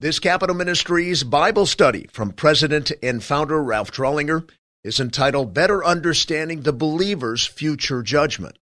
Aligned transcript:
This 0.00 0.20
Capitol 0.20 0.54
Ministries 0.54 1.24
Bible 1.24 1.66
study 1.66 2.06
from 2.12 2.30
President 2.30 2.92
and 3.02 3.20
founder 3.20 3.60
Ralph 3.60 3.90
Drollinger 3.90 4.48
is 4.84 5.00
entitled 5.00 5.52
Better 5.52 5.84
Understanding 5.84 6.60
the 6.60 6.72
Believer's 6.72 7.44
Future 7.44 8.04
Judgment. 8.04 8.60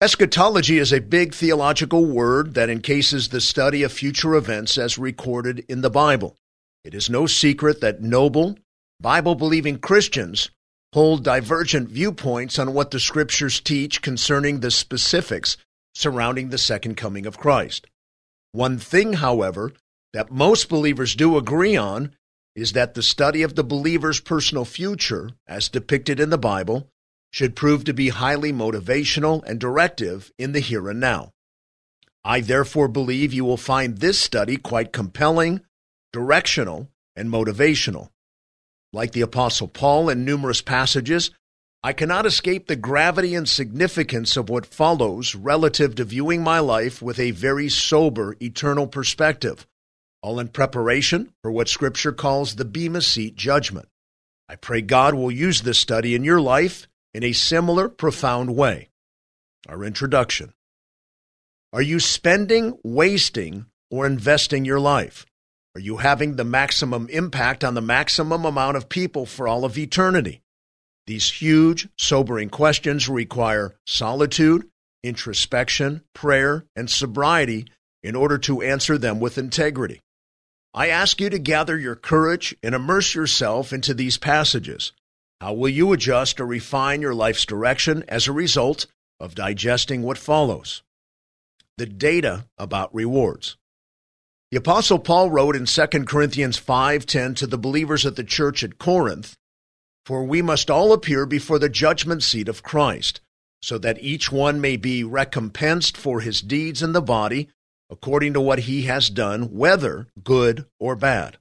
Eschatology 0.00 0.78
is 0.78 0.92
a 0.92 0.98
big 0.98 1.32
theological 1.32 2.04
word 2.04 2.54
that 2.54 2.68
encases 2.68 3.28
the 3.28 3.40
study 3.40 3.84
of 3.84 3.92
future 3.92 4.34
events 4.34 4.76
as 4.76 4.98
recorded 4.98 5.64
in 5.68 5.82
the 5.82 5.90
Bible. 5.90 6.34
It 6.82 6.94
is 6.94 7.08
no 7.08 7.28
secret 7.28 7.80
that 7.80 8.02
noble, 8.02 8.56
Bible 8.98 9.36
believing 9.36 9.78
Christians 9.78 10.50
hold 10.94 11.22
divergent 11.22 11.90
viewpoints 11.90 12.58
on 12.58 12.74
what 12.74 12.90
the 12.90 12.98
scriptures 12.98 13.60
teach 13.60 14.02
concerning 14.02 14.58
the 14.58 14.72
specifics 14.72 15.56
surrounding 15.94 16.48
the 16.48 16.58
second 16.58 16.96
coming 16.96 17.24
of 17.24 17.38
Christ. 17.38 17.86
One 18.50 18.78
thing, 18.78 19.12
however, 19.12 19.72
that 20.12 20.30
most 20.30 20.68
believers 20.68 21.14
do 21.14 21.36
agree 21.36 21.76
on 21.76 22.14
is 22.54 22.72
that 22.72 22.94
the 22.94 23.02
study 23.02 23.42
of 23.42 23.54
the 23.54 23.64
believer's 23.64 24.20
personal 24.20 24.64
future, 24.64 25.30
as 25.46 25.68
depicted 25.68 26.20
in 26.20 26.30
the 26.30 26.38
Bible, 26.38 26.88
should 27.30 27.56
prove 27.56 27.84
to 27.84 27.94
be 27.94 28.10
highly 28.10 28.52
motivational 28.52 29.42
and 29.44 29.58
directive 29.58 30.30
in 30.38 30.52
the 30.52 30.60
here 30.60 30.88
and 30.90 31.00
now. 31.00 31.30
I 32.24 32.40
therefore 32.40 32.88
believe 32.88 33.32
you 33.32 33.44
will 33.44 33.56
find 33.56 33.98
this 33.98 34.18
study 34.18 34.56
quite 34.56 34.92
compelling, 34.92 35.62
directional, 36.12 36.88
and 37.16 37.30
motivational. 37.30 38.10
Like 38.92 39.12
the 39.12 39.22
Apostle 39.22 39.68
Paul 39.68 40.10
in 40.10 40.24
numerous 40.24 40.60
passages, 40.60 41.30
I 41.82 41.94
cannot 41.94 42.26
escape 42.26 42.66
the 42.66 42.76
gravity 42.76 43.34
and 43.34 43.48
significance 43.48 44.36
of 44.36 44.50
what 44.50 44.66
follows 44.66 45.34
relative 45.34 45.94
to 45.96 46.04
viewing 46.04 46.42
my 46.42 46.58
life 46.60 47.00
with 47.00 47.18
a 47.18 47.32
very 47.32 47.70
sober 47.70 48.36
eternal 48.40 48.86
perspective 48.86 49.66
all 50.22 50.38
in 50.38 50.48
preparation 50.48 51.32
for 51.42 51.50
what 51.50 51.68
Scripture 51.68 52.12
calls 52.12 52.54
the 52.54 52.64
Bema 52.64 53.02
Seat 53.02 53.34
judgment. 53.34 53.88
I 54.48 54.56
pray 54.56 54.80
God 54.80 55.14
will 55.14 55.30
use 55.30 55.62
this 55.62 55.78
study 55.78 56.14
in 56.14 56.24
your 56.24 56.40
life 56.40 56.86
in 57.12 57.24
a 57.24 57.32
similar 57.32 57.88
profound 57.88 58.54
way. 58.54 58.88
Our 59.68 59.84
introduction. 59.84 60.52
Are 61.72 61.82
you 61.82 62.00
spending, 62.00 62.78
wasting, 62.82 63.66
or 63.90 64.06
investing 64.06 64.64
your 64.64 64.80
life? 64.80 65.26
Are 65.74 65.80
you 65.80 65.98
having 65.98 66.36
the 66.36 66.44
maximum 66.44 67.08
impact 67.08 67.64
on 67.64 67.74
the 67.74 67.80
maximum 67.80 68.44
amount 68.44 68.76
of 68.76 68.88
people 68.88 69.24
for 69.24 69.48
all 69.48 69.64
of 69.64 69.78
eternity? 69.78 70.42
These 71.06 71.30
huge, 71.30 71.88
sobering 71.98 72.50
questions 72.50 73.08
require 73.08 73.74
solitude, 73.86 74.68
introspection, 75.02 76.02
prayer, 76.14 76.64
and 76.76 76.90
sobriety 76.90 77.66
in 78.02 78.14
order 78.14 78.38
to 78.38 78.62
answer 78.62 78.98
them 78.98 79.18
with 79.18 79.38
integrity. 79.38 80.00
I 80.74 80.88
ask 80.88 81.20
you 81.20 81.28
to 81.28 81.38
gather 81.38 81.78
your 81.78 81.96
courage 81.96 82.56
and 82.62 82.74
immerse 82.74 83.14
yourself 83.14 83.72
into 83.72 83.92
these 83.92 84.16
passages. 84.16 84.92
How 85.40 85.52
will 85.52 85.68
you 85.68 85.92
adjust 85.92 86.40
or 86.40 86.46
refine 86.46 87.02
your 87.02 87.14
life's 87.14 87.44
direction 87.44 88.04
as 88.08 88.26
a 88.26 88.32
result 88.32 88.86
of 89.20 89.34
digesting 89.34 90.02
what 90.02 90.16
follows? 90.16 90.82
The 91.76 91.86
data 91.86 92.46
about 92.56 92.94
rewards. 92.94 93.56
The 94.50 94.58
apostle 94.58 94.98
Paul 94.98 95.30
wrote 95.30 95.56
in 95.56 95.66
2 95.66 96.06
Corinthians 96.06 96.58
5:10 96.58 97.34
to 97.36 97.46
the 97.46 97.58
believers 97.58 98.06
at 98.06 98.16
the 98.16 98.24
church 98.24 98.62
at 98.62 98.78
Corinth, 98.78 99.36
"For 100.06 100.24
we 100.24 100.42
must 100.42 100.70
all 100.70 100.92
appear 100.92 101.26
before 101.26 101.58
the 101.58 101.68
judgment 101.68 102.22
seat 102.22 102.48
of 102.48 102.62
Christ, 102.62 103.20
so 103.62 103.78
that 103.78 104.02
each 104.02 104.32
one 104.32 104.60
may 104.60 104.76
be 104.76 105.04
recompensed 105.04 105.96
for 105.96 106.20
his 106.20 106.40
deeds 106.40 106.82
in 106.82 106.92
the 106.92 107.02
body 107.02 107.48
according 107.92 108.32
to 108.32 108.40
what 108.40 108.60
he 108.60 108.82
has 108.82 109.10
done, 109.10 109.42
whether 109.54 110.08
good 110.24 110.64
or 110.80 110.96
bad. 110.96 111.36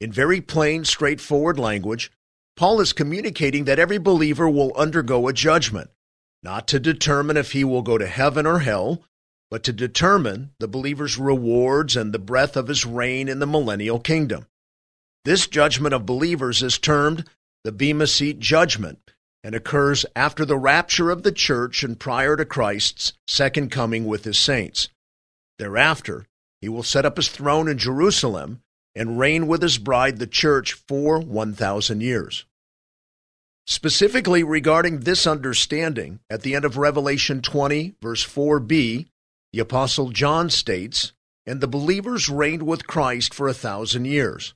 In 0.00 0.10
very 0.10 0.40
plain, 0.40 0.84
straightforward 0.84 1.58
language, 1.58 2.10
Paul 2.56 2.80
is 2.80 2.94
communicating 2.94 3.64
that 3.64 3.78
every 3.78 3.98
believer 3.98 4.48
will 4.48 4.72
undergo 4.74 5.28
a 5.28 5.34
judgment, 5.34 5.90
not 6.42 6.66
to 6.68 6.80
determine 6.80 7.36
if 7.36 7.52
he 7.52 7.62
will 7.62 7.82
go 7.82 7.98
to 7.98 8.06
heaven 8.06 8.46
or 8.46 8.60
hell, 8.60 9.04
but 9.50 9.62
to 9.64 9.72
determine 9.72 10.52
the 10.60 10.66
believer's 10.66 11.18
rewards 11.18 11.94
and 11.94 12.12
the 12.12 12.18
breadth 12.18 12.56
of 12.56 12.68
his 12.68 12.86
reign 12.86 13.28
in 13.28 13.38
the 13.38 13.46
millennial 13.46 14.00
kingdom. 14.00 14.46
This 15.26 15.46
judgment 15.46 15.94
of 15.94 16.06
believers 16.06 16.62
is 16.62 16.78
termed 16.78 17.28
the 17.64 17.72
Bema 17.72 18.06
Seat 18.06 18.38
judgment 18.40 19.10
and 19.42 19.54
occurs 19.54 20.06
after 20.16 20.46
the 20.46 20.56
rapture 20.56 21.10
of 21.10 21.22
the 21.22 21.32
church 21.32 21.82
and 21.84 22.00
prior 22.00 22.34
to 22.34 22.46
Christ's 22.46 23.12
second 23.28 23.70
coming 23.70 24.06
with 24.06 24.24
his 24.24 24.38
saints. 24.38 24.88
Thereafter, 25.58 26.26
he 26.60 26.68
will 26.68 26.82
set 26.82 27.04
up 27.04 27.16
his 27.16 27.28
throne 27.28 27.68
in 27.68 27.78
Jerusalem 27.78 28.62
and 28.94 29.18
reign 29.18 29.46
with 29.46 29.62
his 29.62 29.78
bride, 29.78 30.18
the 30.18 30.26
church, 30.26 30.72
for 30.72 31.20
1,000 31.20 32.00
years. 32.00 32.46
Specifically 33.66 34.42
regarding 34.42 35.00
this 35.00 35.26
understanding, 35.26 36.20
at 36.28 36.42
the 36.42 36.54
end 36.54 36.64
of 36.64 36.76
Revelation 36.76 37.40
20, 37.40 37.94
verse 38.02 38.24
4b, 38.24 39.06
the 39.52 39.58
Apostle 39.58 40.10
John 40.10 40.50
states, 40.50 41.12
And 41.46 41.60
the 41.60 41.68
believers 41.68 42.28
reigned 42.28 42.62
with 42.62 42.86
Christ 42.86 43.32
for 43.32 43.48
a 43.48 43.54
thousand 43.54 44.04
years. 44.04 44.52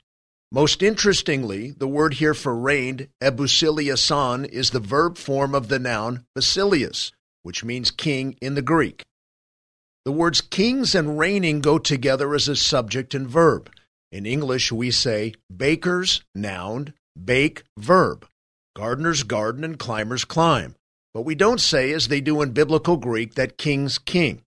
Most 0.51 0.83
interestingly, 0.83 1.73
the 1.73 1.89
word 1.89 2.15
here 2.15 2.35
for 2.35 2.57
reigned, 2.57 3.09
ebusiliason, 3.23 4.47
is 4.47 4.71
the 4.71 4.81
verb 4.81 5.19
form 5.19 5.55
of 5.55 5.69
the 5.69 5.79
noun 5.79 6.25
basileus, 6.35 7.13
which 7.43 7.65
means 7.65 7.91
king 7.91 8.37
in 8.41 8.55
the 8.55 8.63
Greek. 8.63 9.05
The 10.09 10.13
words 10.13 10.41
kings 10.41 10.95
and 10.95 11.19
reigning 11.19 11.61
go 11.61 11.79
together 11.79 12.35
as 12.35 12.49
a 12.49 12.57
subject 12.57 13.15
and 13.15 13.29
verb. 13.29 13.71
In 14.11 14.25
English, 14.25 14.73
we 14.73 14.91
say 14.91 15.35
bakers, 15.55 16.23
noun, 16.35 16.95
bake, 17.23 17.65
verb, 17.77 18.27
gardeners 18.75 19.23
garden, 19.23 19.65
and 19.65 19.79
climbers 19.79 20.25
climb. 20.25 20.77
But 21.13 21.27
we 21.27 21.35
don't 21.35 21.61
say, 21.61 21.93
as 21.93 22.09
they 22.09 22.23
do 22.23 22.41
in 22.41 22.53
biblical 22.53 22.97
Greek, 22.97 23.35
that 23.35 23.59
kings 23.59 23.99
king. 23.99 24.41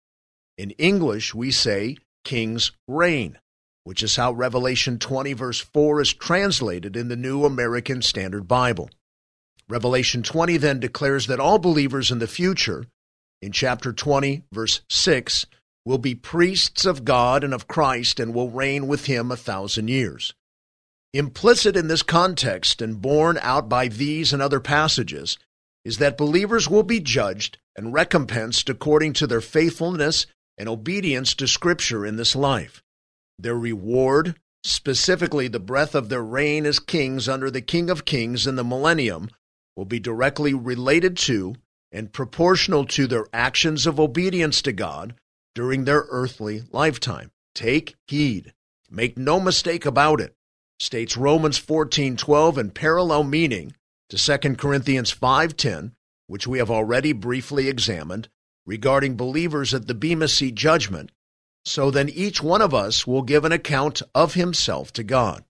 In 0.57 0.71
English, 0.79 1.35
we 1.35 1.51
say 1.51 1.97
kings 2.23 2.71
reign, 2.87 3.37
which 3.83 4.05
is 4.05 4.15
how 4.15 4.31
Revelation 4.31 5.01
20, 5.01 5.33
verse 5.33 5.59
4 5.59 6.01
is 6.01 6.13
translated 6.13 6.95
in 6.95 7.09
the 7.09 7.17
New 7.17 7.45
American 7.45 8.01
Standard 8.01 8.47
Bible. 8.47 8.91
Revelation 9.69 10.23
20 10.23 10.57
then 10.59 10.79
declares 10.79 11.27
that 11.27 11.41
all 11.41 11.59
believers 11.59 12.13
in 12.13 12.21
the 12.21 12.29
future 12.29 12.85
in 13.41 13.53
chapter 13.53 13.93
20, 13.93 14.43
verse 14.53 14.81
6, 14.89 15.47
will 15.85 15.99
be 15.99 16.15
priests 16.15 16.85
of 16.85 17.05
God 17.05 17.43
and 17.43 17.55
of 17.55 17.69
Christ 17.69 18.21
and 18.21 18.35
will 18.35 18.51
reign 18.51 18.87
with 18.87 19.07
him 19.07 19.31
a 19.31 19.37
thousand 19.37 19.89
years. 19.89 20.35
Implicit 21.15 21.77
in 21.77 21.89
this 21.89 22.03
context 22.03 22.83
and 22.83 23.01
borne 23.01 23.39
out 23.41 23.69
by 23.69 23.89
these 23.89 24.33
and 24.33 24.43
other 24.43 24.61
passages 24.61 25.39
is 25.85 25.99
that 25.99 26.19
believers 26.19 26.69
will 26.69 26.83
be 26.83 27.01
judged 27.01 27.57
and 27.75 27.95
recompensed 27.95 28.69
according 28.69 29.15
to 29.15 29.27
their 29.27 29.41
faithfulness 29.41 30.27
and 30.59 30.69
obedience 30.69 31.35
to 31.35 31.49
Scripture 31.49 32.05
in 32.05 32.17
this 32.17 32.37
life. 32.37 32.83
Their 33.39 33.57
reward, 33.57 34.39
specifically 34.65 35.49
the 35.49 35.61
breadth 35.61 35.95
of 35.95 36.09
their 36.09 36.23
reign 36.23 36.67
as 36.67 36.81
kings 36.81 37.29
under 37.29 37.51
the 37.51 37.63
King 37.63 37.89
of 37.89 38.05
Kings 38.05 38.47
in 38.47 38.57
the 38.57 38.65
millennium, 38.65 39.31
will 39.77 39.87
be 39.87 40.01
directly 40.01 40.53
related 40.53 41.17
to 41.17 41.55
and 41.91 42.13
proportional 42.13 42.85
to 42.85 43.07
their 43.07 43.27
actions 43.33 43.87
of 43.87 43.99
obedience 43.99 44.63
to 44.63 44.73
God 44.73 45.15
during 45.55 45.85
their 45.85 46.07
earthly 46.11 46.63
lifetime. 46.71 47.31
Take 47.55 47.97
heed. 48.07 48.53
Make 48.91 49.17
no 49.19 49.41
mistake 49.41 49.85
about 49.87 50.21
it. 50.21 50.35
States 50.81 51.17
Romans 51.17 51.59
14:12 51.59 52.59
in 52.59 52.71
parallel 52.71 53.25
meaning 53.25 53.75
to 54.11 54.17
2 54.17 54.59
Corinthians 54.59 55.11
5:10, 55.11 55.93
which 56.27 56.47
we 56.47 56.59
have 56.59 56.71
already 56.71 57.13
briefly 57.13 57.69
examined, 57.69 58.29
regarding 58.65 59.17
believers 59.17 59.75
at 59.75 59.87
the 59.87 59.95
Bema 59.95 60.29
Seat 60.29 60.55
judgment, 60.55 61.11
so 61.65 61.91
then 61.91 62.09
each 62.09 62.43
one 62.43 62.63
of 62.63 62.73
us 62.73 63.07
will 63.07 63.23
give 63.23 63.45
an 63.45 63.53
account 63.53 64.03
of 64.15 64.35
himself 64.35 64.93
to 64.93 65.03
God. 65.03 65.45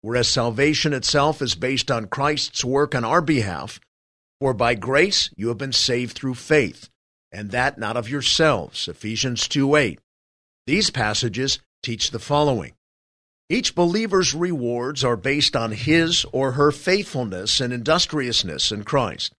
Whereas 0.00 0.28
salvation 0.28 0.92
itself 0.92 1.42
is 1.42 1.54
based 1.54 1.90
on 1.90 2.06
Christ's 2.06 2.64
work 2.64 2.94
on 2.94 3.04
our 3.04 3.20
behalf, 3.20 3.78
for 4.40 4.54
by 4.54 4.74
grace 4.74 5.30
you 5.36 5.48
have 5.48 5.58
been 5.58 5.72
saved 5.72 6.16
through 6.16 6.34
faith, 6.34 6.88
and 7.30 7.50
that 7.50 7.78
not 7.78 7.96
of 7.96 8.08
yourselves. 8.08 8.88
Ephesians 8.88 9.46
2 9.46 9.76
8. 9.76 10.00
These 10.66 10.90
passages 10.90 11.60
teach 11.82 12.10
the 12.10 12.18
following 12.18 12.72
Each 13.48 13.74
believer's 13.74 14.34
rewards 14.34 15.04
are 15.04 15.16
based 15.16 15.54
on 15.54 15.72
his 15.72 16.24
or 16.32 16.52
her 16.52 16.72
faithfulness 16.72 17.60
and 17.60 17.72
industriousness 17.72 18.72
in 18.72 18.84
Christ. 18.84 19.32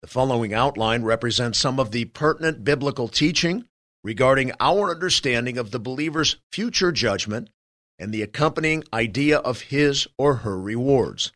The 0.00 0.08
following 0.08 0.54
outline 0.54 1.02
represents 1.02 1.58
some 1.58 1.78
of 1.78 1.90
the 1.90 2.06
pertinent 2.06 2.64
biblical 2.64 3.08
teaching 3.08 3.66
regarding 4.04 4.52
our 4.60 4.90
understanding 4.90 5.58
of 5.58 5.72
the 5.72 5.80
believer's 5.80 6.36
future 6.52 6.92
judgment 6.92 7.50
and 7.98 8.14
the 8.14 8.22
accompanying 8.22 8.84
idea 8.92 9.38
of 9.38 9.62
his 9.62 10.06
or 10.16 10.36
her 10.36 10.58
rewards. 10.58 11.32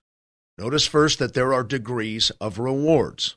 Notice 0.63 0.87
first 0.87 1.19
that 1.19 1.35
there 1.35 1.53
are 1.53 1.65
degrees 1.65 2.31
of 2.41 2.61
rewards. 2.61 3.35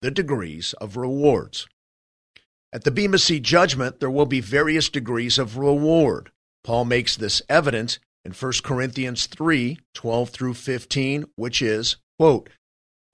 The 0.00 0.10
degrees 0.10 0.72
of 0.80 0.96
rewards. 0.96 1.68
At 2.72 2.82
the 2.82 2.90
Bema 2.90 3.18
Seat 3.18 3.44
judgment, 3.44 4.00
there 4.00 4.10
will 4.10 4.26
be 4.26 4.40
various 4.40 4.88
degrees 4.88 5.38
of 5.38 5.56
reward. 5.56 6.32
Paul 6.64 6.84
makes 6.84 7.14
this 7.14 7.42
evident 7.48 8.00
in 8.24 8.32
1 8.32 8.52
Corinthians 8.64 9.26
3 9.26 9.78
12 9.94 10.30
through 10.30 10.54
15, 10.54 11.26
which 11.36 11.62
is, 11.62 11.94
quote, 12.18 12.50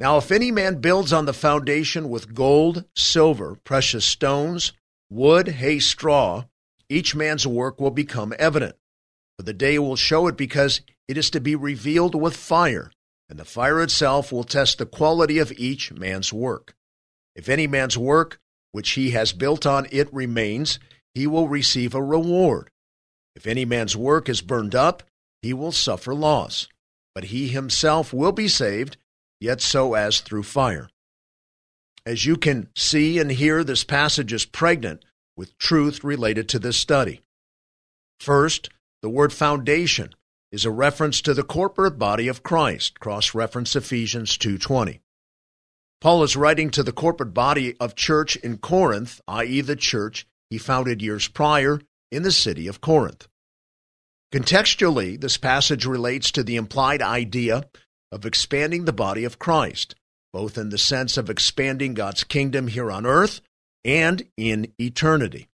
Now 0.01 0.17
if 0.17 0.33
any 0.33 0.51
man 0.51 0.81
builds 0.81 1.13
on 1.13 1.27
the 1.27 1.35
foundation 1.35 2.09
with 2.09 2.33
gold, 2.33 2.87
silver, 2.97 3.59
precious 3.63 4.07
stones, 4.07 4.73
wood, 5.11 5.49
hay, 5.49 5.81
straw, 5.81 6.45
each 6.89 7.15
man's 7.15 7.47
work 7.47 7.79
will 7.79 7.91
become 7.91 8.33
evident. 8.39 8.75
For 9.39 9.43
the 9.43 9.53
day 9.53 9.79
will 9.79 9.97
show 9.97 10.29
it 10.29 10.39
because 10.39 10.81
it 11.09 11.19
is 11.19 11.29
to 11.29 11.41
be 11.41 11.55
revealed 11.55 12.15
with 12.15 12.35
fire, 12.35 12.91
and 13.33 13.41
the 13.41 13.47
fire 13.47 13.81
itself 13.81 14.31
will 14.31 14.45
test 14.45 14.77
the 14.77 14.85
quality 14.85 15.39
of 15.39 15.51
each 15.53 15.91
man's 15.91 16.35
work. 16.35 16.75
If 17.35 17.49
any 17.49 17.67
man's 17.67 17.97
work 17.97 18.39
which 18.73 18.91
he 18.91 19.13
has 19.13 19.33
built 19.33 19.65
on 19.65 19.87
it 19.91 20.13
remains, 20.13 20.79
he 21.15 21.27
will 21.27 21.49
receive 21.49 21.95
a 21.95 22.03
reward. 22.03 22.71
If 23.35 23.47
any 23.47 23.65
man's 23.65 23.97
work 23.97 24.29
is 24.29 24.43
burned 24.43 24.75
up, 24.75 25.03
he 25.41 25.55
will 25.55 25.73
suffer 25.73 26.13
loss, 26.15 26.69
but 27.15 27.25
he 27.25 27.49
himself 27.49 28.13
will 28.13 28.33
be 28.33 28.49
saved, 28.49 28.99
yet 29.41 29.63
so 29.63 29.95
as 29.95 30.21
through 30.21 30.43
fire. 30.43 30.91
As 32.05 32.27
you 32.27 32.37
can 32.37 32.69
see 32.77 33.19
and 33.19 33.33
hear, 33.33 33.65
this 33.65 33.83
passage 33.83 34.35
is 34.35 34.45
pregnant 34.45 35.07
with 35.39 35.57
truth 35.57 36.05
related 36.05 36.51
to 36.51 36.59
this 36.59 36.77
study. 36.77 37.23
First, 38.21 38.69
the 39.01 39.09
word 39.09 39.33
foundation 39.33 40.13
is 40.53 40.67
a 40.67 40.71
reference 40.71 41.23
to 41.23 41.33
the 41.35 41.43
corporate 41.43 41.99
body 41.99 42.29
of 42.29 42.43
Christ, 42.43 43.01
cross 43.01 43.35
reference 43.35 43.75
Ephesians 43.75 44.37
2:20. 44.37 45.01
Paul 46.01 46.23
is 46.23 46.37
writing 46.37 46.71
to 46.71 46.83
the 46.83 46.93
corporate 46.93 47.33
body 47.33 47.75
of 47.79 47.97
church 47.97 48.37
in 48.37 48.59
Corinth, 48.59 49.21
i.e., 49.27 49.61
the 49.63 49.77
church 49.77 50.27
he 50.51 50.59
founded 50.59 51.01
years 51.01 51.27
prior 51.29 51.81
in 52.11 52.23
the 52.23 52.33
city 52.33 52.69
of 52.69 52.83
Corinth. 52.83 53.27
Contextually, 54.33 55.19
this 55.19 55.37
passage 55.37 55.87
relates 55.87 56.31
to 56.33 56.43
the 56.43 56.57
implied 56.57 57.01
idea 57.01 57.65
of 58.11 58.27
expanding 58.27 58.85
the 58.85 58.93
body 58.93 59.25
of 59.25 59.39
Christ, 59.39 59.95
both 60.33 60.59
in 60.59 60.69
the 60.69 60.79
sense 60.79 61.17
of 61.17 61.31
expanding 61.31 61.95
God's 61.95 62.25
kingdom 62.25 62.69
here 62.69 62.91
on 62.91 63.07
earth 63.07 63.41
and 63.85 64.23
in 64.37 64.73
eternity. 64.79 65.49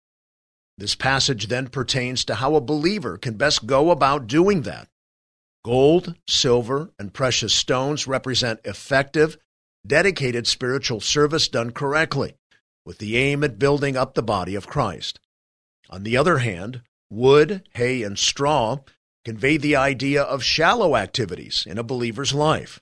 This 0.78 0.96
passage 0.96 1.48
then 1.48 1.68
pertains 1.68 2.26
to 2.26 2.36
how 2.36 2.56
a 2.56 2.62
believer 2.62 3.18
can 3.18 3.36
best 3.36 3.66
go 3.66 3.92
about 3.92 4.28
doing 4.28 4.64
that. 4.64 4.90
Gold, 5.64 6.16
silver, 6.28 6.92
and 7.00 7.14
precious 7.14 7.54
stones 7.54 8.08
represent 8.08 8.60
effective 8.66 9.38
dedicated 9.88 10.48
spiritual 10.48 11.00
service 11.00 11.48
done 11.48 11.72
correctly, 11.72 12.36
with 12.86 12.98
the 12.98 13.18
aim 13.18 13.44
at 13.44 13.60
building 13.60 13.96
up 13.96 14.14
the 14.14 14.24
body 14.24 14.56
of 14.56 14.68
Christ. 14.68 15.20
On 15.90 16.04
the 16.04 16.18
other 16.18 16.40
hand, 16.40 16.82
wood, 17.10 17.68
hay, 17.76 18.04
and 18.04 18.18
straw 18.18 18.80
convey 19.24 19.58
the 19.58 19.76
idea 19.76 20.22
of 20.22 20.44
shallow 20.44 20.96
activities 20.96 21.66
in 21.68 21.78
a 21.78 21.84
believer's 21.84 22.34
life, 22.34 22.82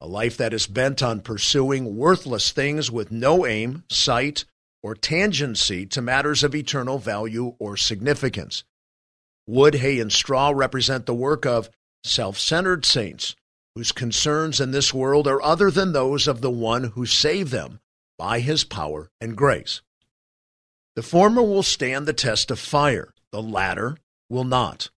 a 0.00 0.06
life 0.06 0.36
that 0.36 0.52
is 0.52 0.66
bent 0.66 1.02
on 1.02 1.20
pursuing 1.20 1.96
worthless 1.96 2.50
things 2.52 2.90
with 2.90 3.10
no 3.10 3.46
aim, 3.46 3.84
sight, 3.88 4.44
or 4.84 4.94
tangency 4.94 5.88
to 5.88 6.02
matters 6.02 6.44
of 6.44 6.54
eternal 6.54 6.98
value 6.98 7.54
or 7.58 7.74
significance. 7.74 8.64
Wood, 9.46 9.76
hay, 9.76 9.98
and 9.98 10.12
straw 10.12 10.52
represent 10.54 11.06
the 11.06 11.14
work 11.14 11.46
of 11.46 11.70
self 12.04 12.38
centered 12.38 12.84
saints 12.84 13.34
whose 13.74 13.92
concerns 13.92 14.60
in 14.60 14.72
this 14.72 14.92
world 14.92 15.26
are 15.26 15.42
other 15.42 15.70
than 15.70 15.92
those 15.92 16.28
of 16.28 16.42
the 16.42 16.50
one 16.50 16.84
who 16.84 17.06
saved 17.06 17.50
them 17.50 17.80
by 18.18 18.40
his 18.40 18.62
power 18.62 19.10
and 19.22 19.34
grace. 19.34 19.80
The 20.96 21.02
former 21.02 21.42
will 21.42 21.62
stand 21.62 22.06
the 22.06 22.12
test 22.12 22.50
of 22.50 22.58
fire, 22.58 23.14
the 23.32 23.42
latter 23.42 23.96
will 24.28 24.44
not. 24.44 24.90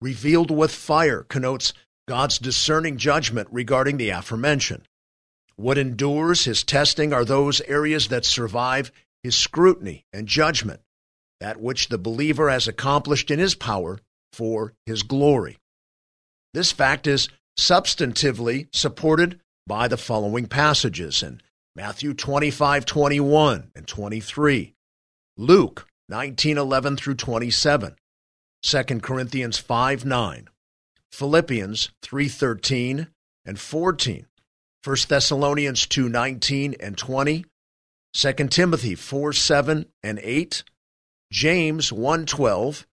Revealed 0.00 0.50
with 0.50 0.74
fire 0.74 1.22
connotes 1.22 1.72
God's 2.08 2.40
discerning 2.40 2.96
judgment 2.96 3.46
regarding 3.52 3.98
the 3.98 4.10
aforementioned. 4.10 4.88
What 5.54 5.78
endures 5.78 6.44
his 6.44 6.64
testing 6.64 7.12
are 7.12 7.24
those 7.24 7.60
areas 7.62 8.08
that 8.08 8.24
survive 8.24 8.90
his 9.22 9.36
scrutiny 9.36 10.04
and 10.12 10.26
judgment, 10.26 10.80
that 11.40 11.60
which 11.60 11.88
the 11.88 11.98
believer 11.98 12.50
has 12.50 12.68
accomplished 12.68 13.30
in 13.30 13.38
his 13.38 13.54
power 13.54 13.98
for 14.32 14.74
his 14.86 15.02
glory. 15.02 15.58
This 16.54 16.72
fact 16.72 17.06
is 17.06 17.28
substantively 17.58 18.68
supported 18.74 19.40
by 19.66 19.88
the 19.88 19.96
following 19.96 20.46
passages 20.46 21.22
in 21.22 21.40
Matthew 21.74 22.14
25, 22.14 22.84
21 22.84 23.70
and 23.74 23.86
23, 23.86 24.74
Luke 25.36 25.86
19, 26.08 26.58
11 26.58 26.96
through 26.96 27.14
27, 27.14 27.96
2 28.62 28.84
Corinthians 29.00 29.58
5, 29.58 30.04
9, 30.04 30.48
Philippians 31.10 31.90
3, 32.02 32.28
13 32.28 33.06
and 33.46 33.58
14, 33.58 34.26
1 34.84 34.96
Thessalonians 35.08 35.86
2, 35.86 36.08
19 36.08 36.74
and 36.80 36.98
20, 36.98 37.44
2 38.14 38.32
Timothy 38.48 38.94
4, 38.94 39.32
7 39.32 39.86
and 40.02 40.20
8, 40.22 40.64
James 41.32 41.92
1, 41.92 42.26
12, 42.26 42.86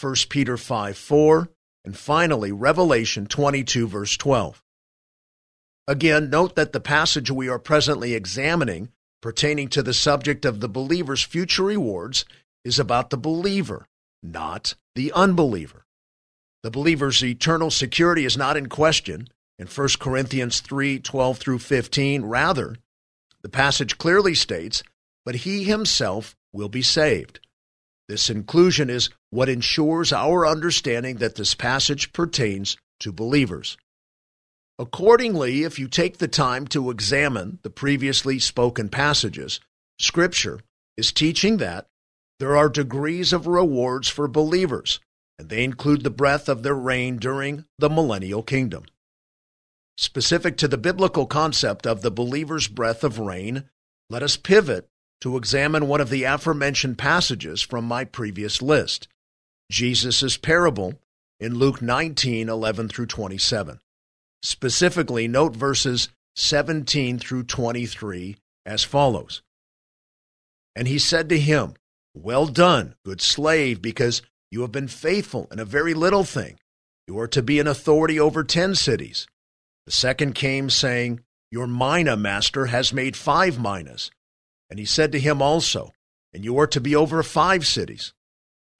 1 0.00 0.14
Peter 0.30 0.56
5, 0.56 0.96
4, 0.96 1.48
and 1.84 1.96
finally, 1.96 2.52
Revelation 2.52 3.26
22, 3.26 3.86
verse 3.86 4.16
12. 4.16 4.62
Again, 5.88 6.30
note 6.30 6.54
that 6.54 6.72
the 6.72 6.80
passage 6.80 7.30
we 7.30 7.48
are 7.48 7.58
presently 7.58 8.14
examining 8.14 8.90
pertaining 9.20 9.68
to 9.68 9.82
the 9.82 9.94
subject 9.94 10.44
of 10.44 10.60
the 10.60 10.68
believer's 10.68 11.22
future 11.22 11.64
rewards 11.64 12.24
is 12.64 12.78
about 12.78 13.10
the 13.10 13.16
believer, 13.16 13.86
not 14.22 14.74
the 14.94 15.12
unbeliever. 15.12 15.86
The 16.62 16.70
believer's 16.70 17.24
eternal 17.24 17.70
security 17.70 18.24
is 18.24 18.36
not 18.36 18.56
in 18.56 18.68
question 18.68 19.28
in 19.58 19.66
1 19.66 19.88
Corinthians 19.98 20.60
3 20.60 20.98
12 20.98 21.38
through 21.38 21.58
15. 21.58 22.24
Rather, 22.24 22.76
the 23.42 23.48
passage 23.48 23.98
clearly 23.98 24.34
states, 24.34 24.82
But 25.24 25.36
he 25.36 25.64
himself 25.64 26.36
will 26.52 26.68
be 26.68 26.82
saved. 26.82 27.40
This 28.08 28.28
inclusion 28.28 28.90
is 28.90 29.10
what 29.30 29.48
ensures 29.48 30.12
our 30.12 30.46
understanding 30.46 31.16
that 31.16 31.36
this 31.36 31.54
passage 31.54 32.12
pertains 32.12 32.76
to 33.00 33.12
believers. 33.12 33.76
Accordingly, 34.78 35.62
if 35.62 35.78
you 35.78 35.86
take 35.86 36.18
the 36.18 36.28
time 36.28 36.66
to 36.68 36.90
examine 36.90 37.58
the 37.62 37.70
previously 37.70 38.38
spoken 38.38 38.88
passages, 38.88 39.60
Scripture 39.98 40.60
is 40.96 41.12
teaching 41.12 41.58
that 41.58 41.86
there 42.38 42.56
are 42.56 42.68
degrees 42.68 43.32
of 43.32 43.46
rewards 43.46 44.08
for 44.08 44.26
believers, 44.26 44.98
and 45.38 45.48
they 45.48 45.62
include 45.62 46.02
the 46.02 46.10
breadth 46.10 46.48
of 46.48 46.62
their 46.62 46.74
reign 46.74 47.16
during 47.18 47.64
the 47.78 47.88
millennial 47.88 48.42
kingdom. 48.42 48.84
Specific 50.02 50.56
to 50.56 50.66
the 50.66 50.76
biblical 50.76 51.26
concept 51.26 51.86
of 51.86 52.02
the 52.02 52.10
believer's 52.10 52.66
breath 52.66 53.04
of 53.04 53.20
reign, 53.20 53.70
let 54.10 54.20
us 54.20 54.36
pivot 54.36 54.88
to 55.20 55.36
examine 55.36 55.86
one 55.86 56.00
of 56.00 56.10
the 56.10 56.24
aforementioned 56.24 56.98
passages 56.98 57.62
from 57.62 57.84
my 57.84 58.04
previous 58.04 58.60
list 58.60 59.06
Jesus' 59.70 60.36
parable 60.36 60.94
in 61.38 61.54
Luke 61.54 61.80
19 61.80 62.48
11 62.48 62.88
through 62.88 63.06
27. 63.06 63.78
Specifically, 64.42 65.28
note 65.28 65.54
verses 65.54 66.08
17 66.34 67.20
through 67.20 67.44
23 67.44 68.38
as 68.66 68.82
follows 68.82 69.40
And 70.74 70.88
he 70.88 70.98
said 70.98 71.28
to 71.28 71.38
him, 71.38 71.74
Well 72.12 72.46
done, 72.46 72.96
good 73.04 73.20
slave, 73.20 73.80
because 73.80 74.20
you 74.50 74.62
have 74.62 74.72
been 74.72 74.88
faithful 74.88 75.46
in 75.52 75.60
a 75.60 75.64
very 75.64 75.94
little 75.94 76.24
thing. 76.24 76.58
You 77.06 77.20
are 77.20 77.28
to 77.28 77.40
be 77.40 77.60
an 77.60 77.68
authority 77.68 78.18
over 78.18 78.42
ten 78.42 78.74
cities. 78.74 79.28
The 79.86 79.92
second 79.92 80.34
came, 80.34 80.70
saying, 80.70 81.20
Your 81.50 81.66
mina, 81.66 82.16
master, 82.16 82.66
has 82.66 82.92
made 82.92 83.16
five 83.16 83.58
minas. 83.58 84.10
And 84.70 84.78
he 84.78 84.84
said 84.84 85.12
to 85.12 85.20
him 85.20 85.42
also, 85.42 85.92
And 86.32 86.44
you 86.44 86.58
are 86.58 86.66
to 86.68 86.80
be 86.80 86.94
over 86.94 87.22
five 87.22 87.66
cities. 87.66 88.12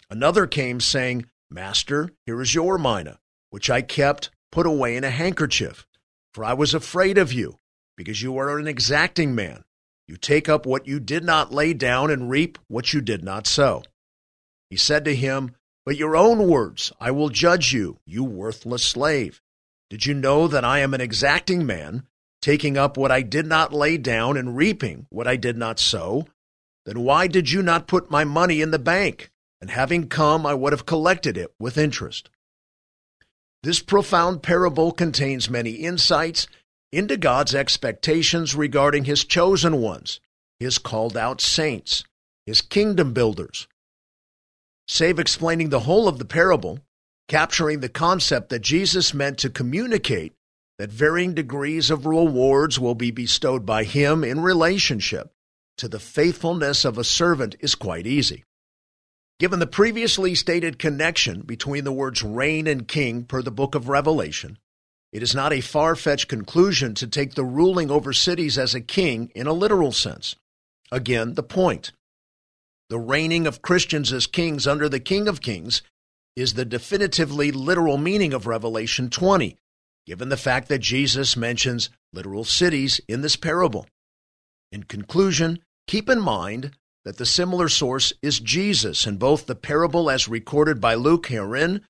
Another 0.08 0.46
came, 0.46 0.80
saying, 0.80 1.26
Master, 1.50 2.10
here 2.24 2.40
is 2.40 2.54
your 2.54 2.78
mina, 2.78 3.18
which 3.50 3.68
I 3.68 3.82
kept 3.82 4.30
put 4.50 4.66
away 4.66 4.96
in 4.96 5.04
a 5.04 5.10
handkerchief. 5.10 5.86
For 6.32 6.44
I 6.44 6.54
was 6.54 6.72
afraid 6.72 7.18
of 7.18 7.32
you, 7.32 7.58
because 7.96 8.22
you 8.22 8.38
are 8.38 8.58
an 8.58 8.66
exacting 8.66 9.34
man. 9.34 9.64
You 10.08 10.16
take 10.16 10.48
up 10.48 10.66
what 10.66 10.86
you 10.86 11.00
did 11.00 11.24
not 11.24 11.52
lay 11.52 11.74
down 11.74 12.10
and 12.10 12.30
reap 12.30 12.58
what 12.68 12.92
you 12.92 13.00
did 13.00 13.22
not 13.22 13.46
sow. 13.46 13.82
He 14.70 14.76
said 14.76 15.04
to 15.04 15.14
him, 15.14 15.54
But 15.84 15.96
your 15.96 16.16
own 16.16 16.48
words 16.48 16.92
I 16.98 17.10
will 17.10 17.28
judge 17.28 17.72
you, 17.72 17.98
you 18.06 18.24
worthless 18.24 18.84
slave. 18.84 19.40
Did 19.92 20.06
you 20.06 20.14
know 20.14 20.48
that 20.48 20.64
I 20.64 20.78
am 20.78 20.94
an 20.94 21.02
exacting 21.02 21.66
man? 21.66 22.04
taking 22.40 22.78
up 22.78 22.96
what 22.96 23.12
I 23.12 23.20
did 23.20 23.44
not 23.44 23.74
lay 23.74 23.98
down 23.98 24.38
and 24.38 24.56
reaping 24.56 25.06
what 25.10 25.28
I 25.28 25.36
did 25.36 25.58
not 25.58 25.78
sow, 25.78 26.26
then 26.86 27.00
why 27.00 27.26
did 27.26 27.50
you 27.50 27.62
not 27.62 27.86
put 27.86 28.10
my 28.10 28.24
money 28.24 28.62
in 28.62 28.70
the 28.70 28.78
bank? 28.78 29.30
And 29.60 29.68
having 29.68 30.08
come, 30.08 30.46
I 30.46 30.54
would 30.54 30.72
have 30.72 30.86
collected 30.86 31.36
it 31.36 31.52
with 31.60 31.76
interest. 31.76 32.30
This 33.62 33.80
profound 33.80 34.42
parable 34.42 34.92
contains 34.92 35.50
many 35.50 35.72
insights 35.72 36.46
into 36.90 37.18
God's 37.18 37.54
expectations 37.54 38.54
regarding 38.54 39.04
his 39.04 39.26
chosen 39.26 39.76
ones, 39.82 40.20
his 40.58 40.78
called 40.78 41.18
out 41.18 41.42
saints, 41.42 42.02
his 42.46 42.62
kingdom 42.62 43.12
builders. 43.12 43.68
save 44.88 45.18
explaining 45.18 45.68
the 45.68 45.80
whole 45.80 46.08
of 46.08 46.18
the 46.18 46.24
parable, 46.24 46.80
capturing 47.28 47.80
the 47.80 47.88
concept 47.88 48.48
that 48.50 48.60
Jesus 48.60 49.14
meant 49.14 49.38
to 49.38 49.50
communicate 49.50 50.32
that 50.78 50.90
varying 50.90 51.34
degrees 51.34 51.90
of 51.90 52.06
rewards 52.06 52.78
will 52.78 52.94
be 52.94 53.10
bestowed 53.10 53.64
by 53.64 53.84
him 53.84 54.24
in 54.24 54.40
relationship 54.40 55.32
to 55.76 55.88
the 55.88 56.00
faithfulness 56.00 56.84
of 56.84 56.98
a 56.98 57.04
servant 57.04 57.56
is 57.60 57.74
quite 57.74 58.06
easy. 58.06 58.44
Given 59.38 59.58
the 59.58 59.66
previously 59.66 60.34
stated 60.34 60.78
connection 60.78 61.42
between 61.42 61.84
the 61.84 61.92
words 61.92 62.22
reign 62.22 62.66
and 62.66 62.86
king 62.86 63.24
per 63.24 63.42
the 63.42 63.50
book 63.50 63.74
of 63.74 63.88
Revelation, 63.88 64.58
it 65.12 65.22
is 65.22 65.34
not 65.34 65.52
a 65.52 65.60
far 65.60 65.94
fetched 65.94 66.28
conclusion 66.28 66.94
to 66.94 67.06
take 67.06 67.34
the 67.34 67.44
ruling 67.44 67.90
over 67.90 68.12
cities 68.12 68.56
as 68.56 68.74
a 68.74 68.80
king 68.80 69.30
in 69.34 69.46
a 69.46 69.52
literal 69.52 69.92
sense. 69.92 70.36
Again, 70.90 71.34
the 71.34 71.42
point. 71.42 71.92
The 72.88 72.98
reigning 72.98 73.46
of 73.46 73.62
Christians 73.62 74.12
as 74.12 74.26
kings 74.26 74.66
under 74.66 74.88
the 74.88 75.00
King 75.00 75.28
of 75.28 75.40
Kings 75.40 75.82
is 76.36 76.54
the 76.54 76.64
definitively 76.64 77.50
literal 77.50 77.98
meaning 77.98 78.32
of 78.32 78.46
Revelation 78.46 79.10
20, 79.10 79.56
given 80.06 80.28
the 80.28 80.36
fact 80.36 80.68
that 80.68 80.78
Jesus 80.78 81.36
mentions 81.36 81.90
literal 82.12 82.44
cities 82.44 83.00
in 83.08 83.20
this 83.20 83.36
parable. 83.36 83.86
In 84.70 84.84
conclusion, 84.84 85.60
keep 85.86 86.08
in 86.08 86.20
mind 86.20 86.72
that 87.04 87.18
the 87.18 87.26
similar 87.26 87.68
source 87.68 88.12
is 88.22 88.40
Jesus 88.40 89.06
in 89.06 89.16
both 89.16 89.46
the 89.46 89.54
parable 89.54 90.10
as 90.10 90.28
recorded 90.28 90.80
by 90.80 90.94
Luke 90.94 91.26
herein 91.26 91.82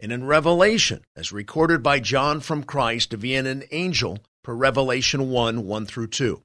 and 0.00 0.12
in 0.12 0.24
Revelation 0.24 1.04
as 1.16 1.32
recorded 1.32 1.82
by 1.82 1.98
John 1.98 2.40
from 2.40 2.62
Christ 2.62 3.12
via 3.12 3.44
an 3.44 3.64
angel 3.72 4.18
per 4.44 4.54
Revelation 4.54 5.30
1 5.30 5.66
1 5.66 5.86
through 5.86 6.08
2. 6.08 6.40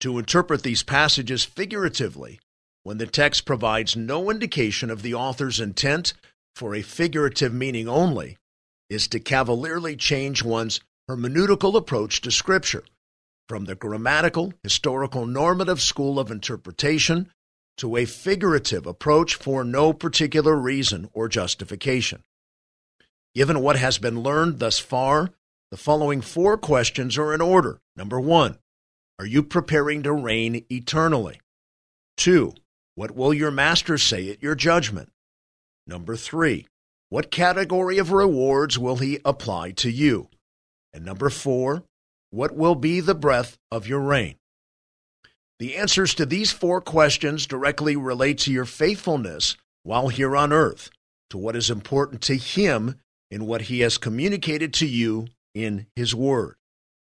To 0.00 0.18
interpret 0.18 0.62
these 0.62 0.82
passages 0.82 1.44
figuratively, 1.44 2.38
when 2.84 2.98
the 2.98 3.06
text 3.06 3.44
provides 3.44 3.96
no 3.96 4.30
indication 4.30 4.90
of 4.90 5.02
the 5.02 5.12
author's 5.12 5.60
intent 5.60 6.14
for 6.58 6.74
a 6.74 6.82
figurative 6.82 7.54
meaning 7.54 7.88
only, 7.88 8.36
is 8.90 9.06
to 9.06 9.20
cavalierly 9.20 9.94
change 9.94 10.42
one's 10.42 10.80
hermeneutical 11.08 11.76
approach 11.76 12.20
to 12.20 12.32
Scripture 12.32 12.82
from 13.48 13.66
the 13.66 13.76
grammatical, 13.76 14.52
historical, 14.64 15.24
normative 15.24 15.80
school 15.80 16.18
of 16.18 16.32
interpretation 16.32 17.30
to 17.76 17.96
a 17.96 18.04
figurative 18.04 18.88
approach 18.88 19.36
for 19.36 19.62
no 19.62 19.92
particular 19.92 20.56
reason 20.56 21.08
or 21.12 21.28
justification. 21.28 22.24
Given 23.36 23.60
what 23.60 23.76
has 23.76 23.98
been 23.98 24.22
learned 24.24 24.58
thus 24.58 24.80
far, 24.80 25.30
the 25.70 25.76
following 25.76 26.20
four 26.20 26.58
questions 26.58 27.16
are 27.16 27.32
in 27.32 27.40
order. 27.40 27.78
Number 27.94 28.18
one, 28.18 28.58
are 29.20 29.26
you 29.26 29.44
preparing 29.44 30.02
to 30.02 30.12
reign 30.12 30.64
eternally? 30.72 31.40
Two, 32.16 32.54
what 32.96 33.12
will 33.12 33.32
your 33.32 33.52
master 33.52 33.96
say 33.96 34.28
at 34.30 34.42
your 34.42 34.56
judgment? 34.56 35.12
Number 35.88 36.16
three, 36.16 36.66
what 37.08 37.30
category 37.30 37.96
of 37.96 38.12
rewards 38.12 38.78
will 38.78 38.96
he 38.96 39.20
apply 39.24 39.70
to 39.72 39.90
you? 39.90 40.28
And 40.92 41.02
number 41.02 41.30
four, 41.30 41.82
what 42.28 42.54
will 42.54 42.74
be 42.74 43.00
the 43.00 43.14
breadth 43.14 43.56
of 43.72 43.88
your 43.88 44.00
reign? 44.00 44.36
The 45.58 45.76
answers 45.76 46.14
to 46.14 46.26
these 46.26 46.52
four 46.52 46.82
questions 46.82 47.46
directly 47.46 47.96
relate 47.96 48.36
to 48.40 48.52
your 48.52 48.66
faithfulness 48.66 49.56
while 49.82 50.08
here 50.08 50.36
on 50.36 50.52
earth, 50.52 50.90
to 51.30 51.38
what 51.38 51.56
is 51.56 51.70
important 51.70 52.20
to 52.22 52.36
Him 52.36 52.96
in 53.30 53.46
what 53.46 53.62
He 53.62 53.80
has 53.80 53.96
communicated 53.96 54.74
to 54.74 54.86
you 54.86 55.28
in 55.54 55.86
His 55.96 56.14
Word. 56.14 56.56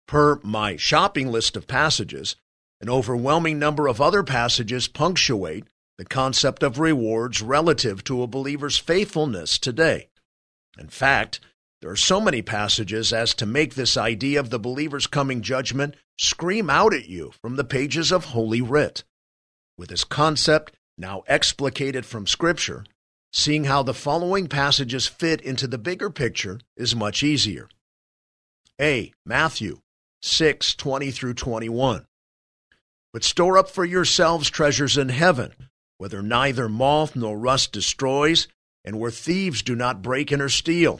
Per 0.06 0.38
my 0.44 0.76
shopping 0.76 1.26
list 1.26 1.56
of 1.56 1.66
passages, 1.66 2.36
an 2.80 2.88
overwhelming 2.88 3.58
number 3.58 3.88
of 3.88 4.00
other 4.00 4.22
passages 4.22 4.86
punctuate 4.86 5.64
the 6.00 6.06
concept 6.06 6.62
of 6.62 6.78
rewards 6.78 7.42
relative 7.42 8.02
to 8.02 8.22
a 8.22 8.26
believer's 8.26 8.78
faithfulness 8.78 9.58
today. 9.58 10.08
In 10.78 10.88
fact, 10.88 11.40
there 11.82 11.90
are 11.90 11.94
so 11.94 12.22
many 12.22 12.40
passages 12.40 13.12
as 13.12 13.34
to 13.34 13.44
make 13.44 13.74
this 13.74 13.98
idea 13.98 14.40
of 14.40 14.48
the 14.48 14.58
believer's 14.58 15.06
coming 15.06 15.42
judgment 15.42 15.94
scream 16.18 16.70
out 16.70 16.94
at 16.94 17.06
you 17.06 17.32
from 17.42 17.56
the 17.56 17.64
pages 17.64 18.12
of 18.12 18.24
Holy 18.24 18.62
Writ. 18.62 19.04
With 19.76 19.90
this 19.90 20.04
concept 20.04 20.72
now 20.96 21.22
explicated 21.26 22.06
from 22.06 22.26
Scripture, 22.26 22.86
seeing 23.30 23.64
how 23.64 23.82
the 23.82 23.92
following 23.92 24.48
passages 24.48 25.06
fit 25.06 25.42
into 25.42 25.66
the 25.66 25.76
bigger 25.76 26.08
picture 26.08 26.60
is 26.78 26.96
much 26.96 27.22
easier. 27.22 27.68
A. 28.80 29.12
Matthew 29.26 29.80
6 30.22 30.76
20 30.76 31.10
through 31.10 31.34
21. 31.34 32.06
But 33.12 33.22
store 33.22 33.58
up 33.58 33.68
for 33.68 33.84
yourselves 33.84 34.48
treasures 34.48 34.96
in 34.96 35.10
heaven 35.10 35.52
whether 36.00 36.22
neither 36.22 36.66
moth 36.66 37.14
nor 37.14 37.38
rust 37.38 37.72
destroys, 37.72 38.48
and 38.86 38.98
where 38.98 39.10
thieves 39.10 39.60
do 39.60 39.76
not 39.76 40.00
break 40.00 40.32
in 40.32 40.40
or 40.40 40.48
steal. 40.48 40.98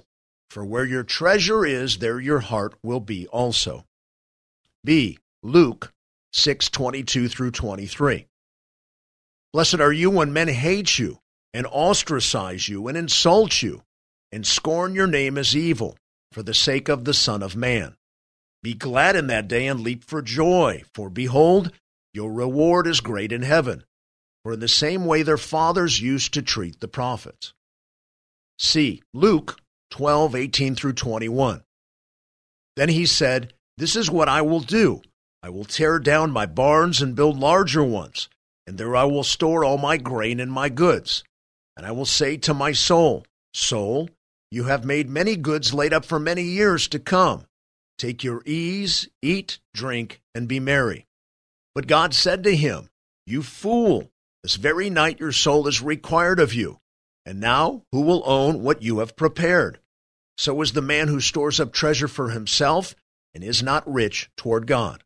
For 0.50 0.62
where 0.62 0.85
your 0.85 1.04
treasure 1.04 1.64
is, 1.64 1.97
there 1.97 2.21
your 2.21 2.40
heart 2.40 2.75
will 2.83 3.00
be 3.00 3.26
also. 3.28 3.87
B. 4.85 5.16
Luke 5.42 5.90
6:22 6.35 7.30
through 7.30 7.50
23. 7.50 8.26
Blessed 9.54 9.80
are 9.80 9.90
you 9.90 10.11
when 10.11 10.35
men 10.35 10.49
hate 10.49 10.99
you 10.99 11.21
and 11.54 11.66
ostracize 11.69 12.69
you 12.69 12.87
and 12.87 12.99
insult 12.99 13.62
you 13.62 13.83
and 14.30 14.47
scorn 14.47 14.95
your 14.95 15.07
name 15.07 15.38
as 15.38 15.57
evil 15.57 15.97
for 16.30 16.42
the 16.42 16.52
sake 16.52 16.90
of 16.90 17.07
the 17.07 17.14
Son 17.14 17.42
of 17.42 17.57
Man. 17.57 17.97
Be 18.62 18.75
glad 18.75 19.16
in 19.16 19.28
that 19.28 19.49
day 19.49 19.66
and 19.66 19.80
leap 19.80 20.04
for 20.04 20.21
joy, 20.21 20.83
for 20.92 21.09
behold, 21.09 21.73
your 22.12 22.30
reward 22.30 22.87
is 22.87 23.00
great 23.00 23.33
in 23.33 23.40
heaven 23.40 23.85
for 24.42 24.52
in 24.54 24.61
the 24.61 24.68
same 24.68 25.06
way 25.06 25.23
their 25.23 25.37
fathers 25.37 26.00
used 26.00 26.35
to 26.35 26.42
treat 26.42 26.80
the 26.80 26.88
prophets. 26.88 27.52
See 28.59 29.02
Luke 29.12 29.59
12, 29.90 30.35
18 30.35 30.75
through 30.75 30.92
21. 30.94 31.62
Then 32.76 32.88
he 32.88 33.06
said, 33.06 33.52
This 33.76 33.97
is 33.97 34.11
what 34.11 34.28
I 34.28 34.42
will 34.42 34.61
do. 34.61 35.02
I 35.42 35.49
will 35.49 35.64
tear 35.64 35.99
down 35.99 36.30
my 36.30 36.47
barns 36.47 37.00
and 37.00 37.16
build 37.16 37.38
larger 37.38 37.82
ones, 37.82 38.28
and 38.66 38.76
there 38.76 38.94
I 38.94 39.04
will 39.04 39.25
store 39.25 39.64
all 39.64 39.78
my 39.78 39.97
grain 39.97 40.38
and 40.38 40.52
my 40.52 40.68
goods. 40.68 41.25
And 41.76 41.87
I 41.87 41.92
will 41.92 42.06
say 42.06 42.37
to 42.38 42.54
my 42.54 42.73
soul, 42.73 43.25
Soul, 43.54 44.11
you 44.50 44.64
have 44.64 44.85
made 44.85 45.09
many 45.09 45.37
goods 45.37 45.73
laid 45.73 45.92
up 45.92 46.04
for 46.04 46.18
many 46.18 46.42
years 46.42 46.88
to 46.88 46.99
come. 46.99 47.47
Take 47.97 48.23
your 48.23 48.42
ease, 48.44 49.09
eat, 49.23 49.59
drink, 49.75 50.20
and 50.35 50.49
be 50.49 50.61
merry. 50.61 51.06
But 51.75 51.87
God 51.87 52.14
said 52.14 52.44
to 52.44 52.54
him, 52.54 52.88
You 53.26 53.42
fool, 53.42 54.11
this 54.42 54.56
very 54.56 54.90
night 54.90 55.20
your 55.20 55.32
soul 55.32 55.66
is 55.66 55.82
required 55.82 56.40
of 56.40 56.54
you. 56.54 56.78
And 57.26 57.40
now, 57.40 57.82
who 57.92 58.00
will 58.00 58.23
own 58.25 58.62
what 58.62 58.82
you 58.82 58.99
have 59.00 59.16
prepared? 59.16 59.78
So 60.38 60.62
is 60.62 60.73
the 60.73 60.80
man 60.80 61.09
who 61.09 61.20
stores 61.20 61.61
up 61.61 61.73
treasure 61.73 62.09
for 62.09 62.30
himself 62.30 62.94
and 63.35 63.44
is 63.44 63.62
not 63.62 63.90
rich 63.90 64.30
toward 64.37 64.66
God. 64.66 65.04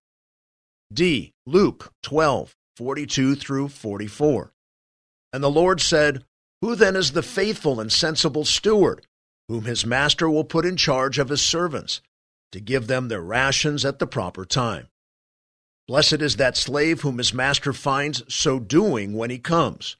D. 0.93 1.33
Luke 1.45 1.93
12, 2.05 2.55
42 2.77 3.35
through 3.35 3.69
44. 3.69 4.53
And 5.33 5.43
the 5.43 5.51
Lord 5.51 5.81
said, 5.81 6.25
Who 6.61 6.77
then 6.77 6.95
is 6.95 7.13
the 7.13 7.23
faithful 7.23 7.81
and 7.81 7.91
sensible 7.91 8.45
steward, 8.45 9.05
whom 9.49 9.65
his 9.65 9.85
master 9.85 10.31
will 10.31 10.45
put 10.45 10.65
in 10.65 10.77
charge 10.77 11.19
of 11.19 11.29
his 11.29 11.43
servants, 11.43 12.01
to 12.53 12.61
give 12.61 12.87
them 12.87 13.09
their 13.09 13.21
rations 13.21 13.85
at 13.85 13.99
the 13.99 14.07
proper 14.07 14.45
time? 14.45 14.87
Blessed 15.87 16.23
is 16.23 16.37
that 16.37 16.57
slave 16.57 17.03
whom 17.03 17.19
his 17.19 17.35
master 17.35 17.73
finds 17.73 18.23
so 18.33 18.59
doing 18.59 19.13
when 19.13 19.31
he 19.31 19.39
comes. 19.39 19.97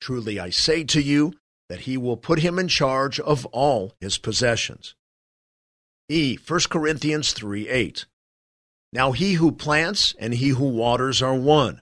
Truly 0.00 0.38
I 0.38 0.50
say 0.50 0.84
to 0.84 1.02
you 1.02 1.34
that 1.68 1.80
he 1.80 1.96
will 1.96 2.16
put 2.16 2.40
him 2.40 2.58
in 2.58 2.68
charge 2.68 3.18
of 3.18 3.46
all 3.46 3.94
his 4.00 4.18
possessions. 4.18 4.94
E. 6.08 6.36
1 6.46 6.60
Corinthians 6.70 7.32
3 7.32 7.68
8. 7.68 8.06
Now 8.92 9.12
he 9.12 9.34
who 9.34 9.50
plants 9.50 10.14
and 10.18 10.34
he 10.34 10.50
who 10.50 10.68
waters 10.68 11.20
are 11.20 11.34
one, 11.34 11.80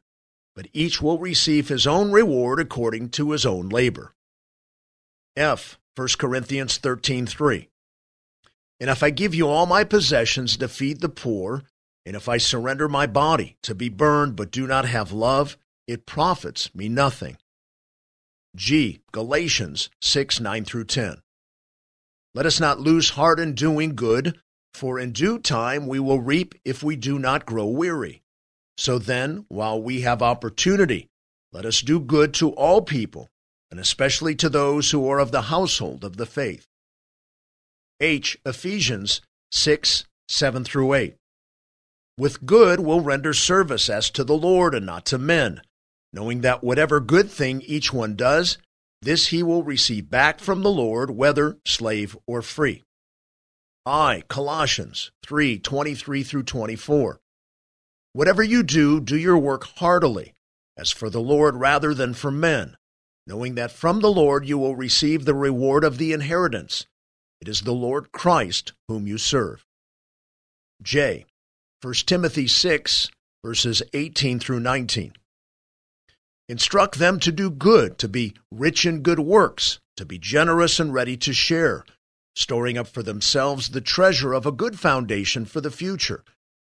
but 0.55 0.69
each 0.73 1.03
will 1.03 1.19
receive 1.19 1.69
his 1.69 1.87
own 1.87 2.13
reward 2.13 2.59
according 2.59 3.11
to 3.11 3.33
his 3.33 3.45
own 3.45 3.69
labor. 3.69 4.15
F. 5.37 5.79
1 5.97 6.09
Corinthians 6.19 6.79
13 6.79 7.27
3. 7.27 7.69
And 8.81 8.89
if 8.89 9.03
I 9.03 9.11
give 9.11 9.35
you 9.35 9.49
all 9.49 9.67
my 9.67 9.85
possessions 9.85 10.57
to 10.57 10.69
feed 10.69 11.01
the 11.01 11.09
poor, 11.09 11.65
and 12.05 12.17
if 12.17 12.29
I 12.29 12.37
surrender 12.37 12.89
my 12.89 13.07
body 13.07 13.57
to 13.63 13.75
be 13.75 13.89
burned 13.89 14.37
but 14.37 14.51
do 14.51 14.67
not 14.67 14.85
have 14.87 15.13
love, 15.13 15.57
it 15.87 16.07
profits 16.07 16.75
me 16.75 16.89
nothing. 16.89 17.37
G. 18.55 19.01
Galatians 19.13 19.89
6 20.01 20.41
9 20.41 20.65
through 20.65 20.85
10. 20.85 21.23
Let 22.35 22.47
us 22.47 22.61
not 22.61 22.81
lose 22.81 23.11
heart 23.11 23.39
in 23.41 23.55
doing 23.55 23.95
good, 23.95 24.39
for 24.75 24.99
in 24.99 25.13
due 25.13 25.39
time 25.39 25.87
we 25.87 25.99
will 25.99 26.21
reap 26.21 26.55
if 26.65 26.83
we 26.83 26.97
do 26.97 27.19
not 27.19 27.47
grow 27.47 27.67
weary. 27.67 28.23
So 28.77 28.99
then, 28.99 29.45
while 29.49 29.81
we 29.81 30.01
have 30.01 30.23
opportunity, 30.23 31.09
let 31.53 31.67
us 31.67 31.83
do 31.83 32.01
good 32.01 32.33
to 32.35 32.51
all 32.53 32.81
people, 32.83 33.29
and 33.71 33.79
especially 33.79 34.35
to 34.37 34.49
those 34.49 34.91
who 34.91 35.09
are 35.09 35.19
of 35.19 35.31
the 35.31 35.43
household 35.43 36.05
of 36.05 36.17
the 36.17 36.27
faith. 36.27 36.67
H. 38.01 38.39
Ephesians 38.45 39.21
6 39.51 40.05
7 40.29 40.65
through 40.65 40.95
8. 40.95 41.17
With 42.19 42.45
good 42.45 42.81
will 42.81 43.01
render 43.01 43.33
service 43.33 43.89
as 43.89 44.11
to 44.11 44.25
the 44.25 44.37
Lord 44.37 44.75
and 44.75 44.85
not 44.85 45.07
to 45.07 45.19
men, 45.19 45.63
knowing 46.13 46.43
that 46.43 46.63
whatever 46.63 47.01
good 47.01 47.31
thing 47.31 47.63
each 47.63 47.93
one 47.93 48.17
does, 48.17 48.59
This 49.01 49.29
he 49.29 49.43
will 49.43 49.65
receive 49.65 50.11
back 50.11 50.39
from 50.39 50.63
the 50.63 50.71
Lord, 50.71 51.11
whether 51.11 51.59
slave 51.67 52.17
or 52.27 52.41
free. 52.41 52.85
I, 53.85 54.23
Colossians 54.29 55.11
3 55.25 55.59
23 55.59 56.23
through 56.23 56.45
24. 56.45 57.19
Whatever 58.13 58.43
you 58.45 58.63
do, 58.63 59.01
do 59.01 59.17
your 59.17 59.39
work 59.39 59.65
heartily, 59.65 60.35
as 60.77 60.93
for 60.93 61.11
the 61.11 61.21
Lord 61.21 61.57
rather 61.57 61.95
than 61.95 62.15
for 62.15 62.31
men, 62.31 62.77
knowing 63.27 63.57
that 63.57 63.73
from 63.73 64.01
the 64.01 64.13
Lord 64.13 64.47
you 64.47 64.57
will 64.57 64.77
receive 64.77 65.25
the 65.25 65.35
reward 65.35 65.83
of 65.83 65.99
the 65.99 66.13
inheritance. 66.13 66.87
It 67.41 67.49
is 67.49 67.63
the 67.63 67.73
Lord 67.73 68.13
Christ 68.13 68.73
whom 68.87 69.09
you 69.09 69.19
serve. 69.19 69.67
J. 70.81 71.27
1 71.83 71.95
Timothy 72.07 72.47
6, 72.47 73.11
verses 73.45 73.83
18 73.93 74.39
through 74.39 74.61
19. 74.61 75.15
Instruct 76.49 77.01
them 77.01 77.19
to 77.19 77.33
do 77.33 77.51
good, 77.51 77.99
to 77.99 78.07
be 78.07 78.35
rich 78.53 78.87
in 78.87 79.03
good 79.03 79.19
works, 79.19 79.81
to 79.97 80.05
be 80.05 80.17
generous 80.17 80.79
and 80.79 80.95
ready 80.95 81.17
to 81.17 81.33
share, 81.33 81.85
storing 82.37 82.79
up 82.79 82.87
for 82.87 83.03
themselves 83.03 83.71
the 83.71 83.81
treasure 83.81 84.33
of 84.33 84.47
a 84.47 84.53
good 84.53 84.79
foundation 84.79 85.45
for 85.45 85.61
the 85.61 85.73
future, 85.73 86.23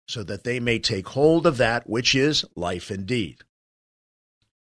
so 0.08 0.24
that 0.24 0.42
they 0.42 0.58
may 0.58 0.80
take 0.80 1.06
hold 1.10 1.46
of 1.46 1.58
that 1.58 1.88
which 1.88 2.16
is 2.16 2.44
life 2.56 2.90
indeed. 2.90 3.36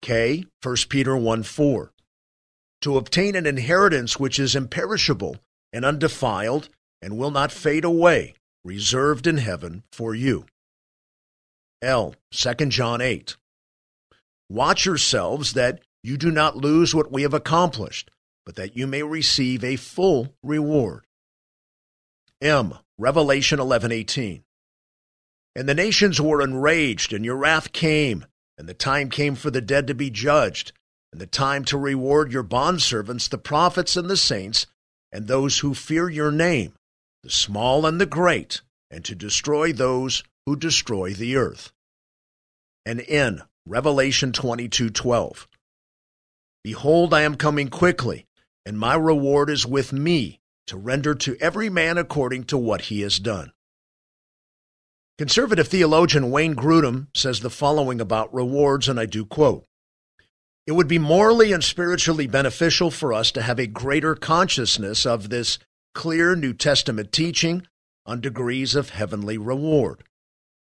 K. 0.02 0.44
1 0.62 0.76
Peter 0.90 1.16
1 1.16 1.44
4. 1.44 1.92
To 2.82 2.98
obtain 2.98 3.36
an 3.36 3.46
inheritance 3.46 4.20
which 4.20 4.38
is 4.38 4.54
imperishable 4.54 5.38
and 5.72 5.86
undefiled 5.86 6.68
and 7.00 7.16
will 7.16 7.30
not 7.30 7.50
fade 7.50 7.86
away, 7.86 8.34
reserved 8.64 9.26
in 9.26 9.38
heaven 9.38 9.82
for 9.92 10.14
you. 10.14 10.46
L. 11.82 12.14
2 12.30 12.54
John 12.66 13.00
8. 13.00 13.36
Watch 14.48 14.86
yourselves 14.86 15.54
that 15.54 15.80
you 16.02 16.16
do 16.16 16.30
not 16.30 16.56
lose 16.56 16.94
what 16.94 17.10
we 17.10 17.22
have 17.22 17.34
accomplished, 17.34 18.10
but 18.44 18.56
that 18.56 18.76
you 18.76 18.86
may 18.86 19.02
receive 19.02 19.64
a 19.64 19.76
full 19.76 20.34
reward. 20.42 21.06
M. 22.40 22.74
Revelation 22.98 23.58
11:18. 23.58 24.42
And 25.54 25.68
the 25.68 25.74
nations 25.74 26.20
were 26.20 26.42
enraged, 26.42 27.12
and 27.12 27.24
your 27.24 27.36
wrath 27.36 27.72
came, 27.72 28.26
and 28.56 28.68
the 28.68 28.74
time 28.74 29.10
came 29.10 29.34
for 29.34 29.50
the 29.50 29.60
dead 29.60 29.86
to 29.86 29.94
be 29.94 30.10
judged, 30.10 30.72
and 31.12 31.20
the 31.20 31.26
time 31.26 31.64
to 31.66 31.78
reward 31.78 32.32
your 32.32 32.44
bondservants, 32.44 33.28
the 33.28 33.38
prophets 33.38 33.96
and 33.96 34.08
the 34.08 34.16
saints, 34.16 34.66
and 35.10 35.26
those 35.26 35.58
who 35.58 35.74
fear 35.74 36.08
your 36.08 36.32
name, 36.32 36.74
the 37.22 37.30
small 37.30 37.86
and 37.86 38.00
the 38.00 38.06
great, 38.06 38.60
and 38.90 39.04
to 39.04 39.14
destroy 39.14 39.72
those 39.72 40.24
who 40.46 40.56
destroy 40.56 41.12
the 41.12 41.36
earth. 41.36 41.72
And 42.84 43.00
in 43.00 43.42
Revelation 43.66 44.32
22:12. 44.32 45.46
Behold, 46.64 47.14
I 47.14 47.22
am 47.22 47.36
coming 47.36 47.68
quickly, 47.68 48.26
and 48.66 48.78
my 48.78 48.94
reward 48.94 49.50
is 49.50 49.66
with 49.66 49.92
me 49.92 50.40
to 50.66 50.76
render 50.76 51.14
to 51.14 51.36
every 51.40 51.68
man 51.68 51.98
according 51.98 52.44
to 52.44 52.58
what 52.58 52.82
he 52.82 53.02
has 53.02 53.18
done. 53.18 53.52
Conservative 55.18 55.68
theologian 55.68 56.30
Wayne 56.30 56.56
Grudem 56.56 57.08
says 57.14 57.40
the 57.40 57.50
following 57.50 58.00
about 58.00 58.32
rewards, 58.34 58.88
and 58.88 58.98
I 58.98 59.06
do 59.06 59.24
quote 59.24 59.64
It 60.66 60.72
would 60.72 60.88
be 60.88 60.98
morally 60.98 61.52
and 61.52 61.62
spiritually 61.62 62.26
beneficial 62.26 62.90
for 62.90 63.12
us 63.12 63.30
to 63.32 63.42
have 63.42 63.60
a 63.60 63.66
greater 63.66 64.14
consciousness 64.14 65.06
of 65.06 65.28
this 65.28 65.58
clear 65.94 66.34
New 66.34 66.52
Testament 66.52 67.12
teaching 67.12 67.66
on 68.06 68.20
degrees 68.20 68.74
of 68.74 68.90
heavenly 68.90 69.38
reward. 69.38 70.04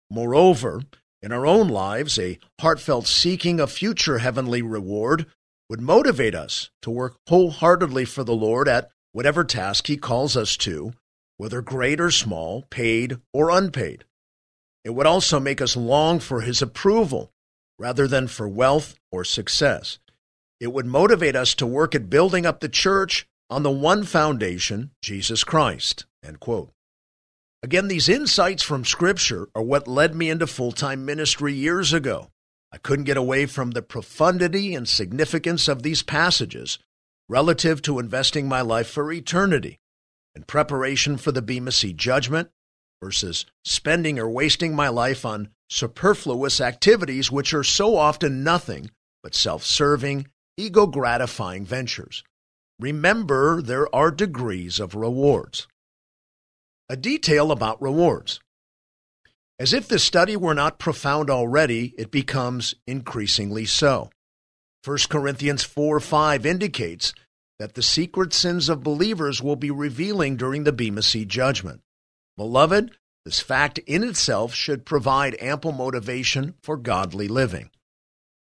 Moreover, 0.09 0.81
in 1.21 1.31
our 1.31 1.45
own 1.45 1.67
lives, 1.67 2.17
a 2.17 2.39
heartfelt 2.59 3.07
seeking 3.07 3.59
of 3.59 3.71
future 3.71 4.17
heavenly 4.17 4.61
reward 4.61 5.27
would 5.69 5.81
motivate 5.81 6.35
us 6.35 6.69
to 6.81 6.89
work 6.89 7.15
wholeheartedly 7.27 8.05
for 8.05 8.23
the 8.23 8.35
Lord 8.35 8.67
at 8.67 8.89
whatever 9.13 9.43
task 9.43 9.87
He 9.87 9.97
calls 9.97 10.35
us 10.35 10.57
to, 10.57 10.93
whether 11.37 11.61
great 11.61 12.01
or 12.01 12.11
small, 12.11 12.63
paid 12.69 13.17
or 13.33 13.49
unpaid. 13.49 14.03
It 14.83 14.89
would 14.91 15.07
also 15.07 15.39
make 15.39 15.61
us 15.61 15.77
long 15.77 16.19
for 16.19 16.41
His 16.41 16.61
approval 16.61 17.31
rather 17.79 18.07
than 18.07 18.27
for 18.27 18.47
wealth 18.47 18.95
or 19.11 19.23
success. 19.23 19.99
It 20.59 20.73
would 20.73 20.85
motivate 20.85 21.35
us 21.35 21.55
to 21.55 21.65
work 21.65 21.95
at 21.95 22.09
building 22.09 22.45
up 22.45 22.59
the 22.59 22.69
church 22.69 23.27
on 23.51 23.63
the 23.63 23.69
one 23.69 24.03
foundation, 24.05 24.91
Jesus 25.01 25.43
Christ. 25.43 26.05
Again, 27.61 27.89
these 27.89 28.07
insights 28.07 28.63
from 28.63 28.85
Scripture 28.85 29.49
are 29.53 29.61
what 29.61 29.87
led 29.87 30.15
me 30.15 30.29
into 30.29 30.47
full 30.47 30.71
time 30.71 31.05
ministry 31.05 31.53
years 31.53 31.91
ago. 31.91 32.31
I 32.71 32.77
couldn't 32.77 33.05
get 33.05 33.17
away 33.17 33.45
from 33.45 33.71
the 33.71 33.81
profundity 33.81 34.73
and 34.73 34.87
significance 34.87 35.67
of 35.67 35.83
these 35.83 36.01
passages 36.01 36.79
relative 37.27 37.81
to 37.81 37.99
investing 37.99 38.47
my 38.47 38.61
life 38.61 38.87
for 38.87 39.11
eternity 39.11 39.79
in 40.33 40.43
preparation 40.43 41.17
for 41.17 41.33
the 41.33 41.41
Bema 41.41 41.73
Seat 41.73 41.97
judgment 41.97 42.49
versus 43.03 43.45
spending 43.65 44.17
or 44.17 44.29
wasting 44.29 44.73
my 44.73 44.87
life 44.87 45.25
on 45.25 45.49
superfluous 45.69 46.61
activities 46.61 47.29
which 47.29 47.53
are 47.53 47.63
so 47.63 47.97
often 47.97 48.43
nothing 48.43 48.89
but 49.21 49.35
self 49.35 49.65
serving, 49.65 50.27
ego 50.55 50.87
gratifying 50.87 51.65
ventures. 51.65 52.23
Remember, 52.81 53.61
there 53.61 53.93
are 53.95 54.09
degrees 54.09 54.79
of 54.79 54.95
rewards. 54.95 55.67
A 56.89 56.97
detail 56.97 57.51
about 57.51 57.79
rewards. 57.79 58.39
As 59.59 59.71
if 59.71 59.87
the 59.87 59.99
study 59.99 60.35
were 60.35 60.55
not 60.55 60.79
profound 60.79 61.29
already, 61.29 61.93
it 61.95 62.09
becomes 62.09 62.73
increasingly 62.87 63.65
so. 63.65 64.09
1 64.83 64.97
Corinthians 65.09 65.63
4 65.63 65.99
5 65.99 66.43
indicates 66.43 67.13
that 67.59 67.75
the 67.75 67.83
secret 67.83 68.33
sins 68.33 68.67
of 68.67 68.81
believers 68.81 69.43
will 69.43 69.55
be 69.55 69.69
revealing 69.69 70.35
during 70.35 70.63
the 70.63 70.73
Bema 70.73 71.03
Seat 71.03 71.27
judgment. 71.27 71.81
Beloved, 72.35 72.97
this 73.25 73.39
fact 73.39 73.77
in 73.85 74.03
itself 74.03 74.55
should 74.55 74.87
provide 74.87 75.37
ample 75.39 75.71
motivation 75.71 76.55
for 76.63 76.77
godly 76.77 77.27
living. 77.27 77.69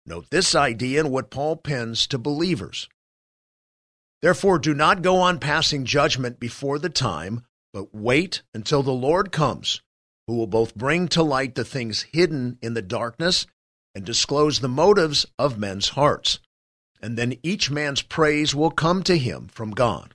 Note 0.05 0.27
this 0.29 0.55
idea 0.55 1.01
in 1.01 1.11
what 1.11 1.29
Paul 1.29 1.57
pens 1.57 2.07
to 2.07 2.17
believers. 2.17 2.87
Therefore, 4.21 4.59
do 4.59 4.73
not 4.73 5.01
go 5.01 5.17
on 5.17 5.39
passing 5.39 5.85
judgment 5.85 6.39
before 6.39 6.77
the 6.79 6.89
time 6.89 7.43
but 7.73 7.93
wait 7.93 8.41
until 8.53 8.83
the 8.83 8.91
Lord 8.91 9.31
comes, 9.31 9.81
who 10.27 10.35
will 10.35 10.47
both 10.47 10.75
bring 10.75 11.07
to 11.09 11.23
light 11.23 11.55
the 11.55 11.65
things 11.65 12.03
hidden 12.11 12.57
in 12.61 12.73
the 12.73 12.81
darkness 12.81 13.45
and 13.95 14.05
disclose 14.05 14.59
the 14.59 14.67
motives 14.67 15.25
of 15.37 15.59
men's 15.59 15.89
hearts. 15.89 16.39
And 17.01 17.17
then 17.17 17.37
each 17.43 17.71
man's 17.71 18.01
praise 18.01 18.53
will 18.53 18.71
come 18.71 19.03
to 19.03 19.17
him 19.17 19.47
from 19.47 19.71
God. 19.71 20.13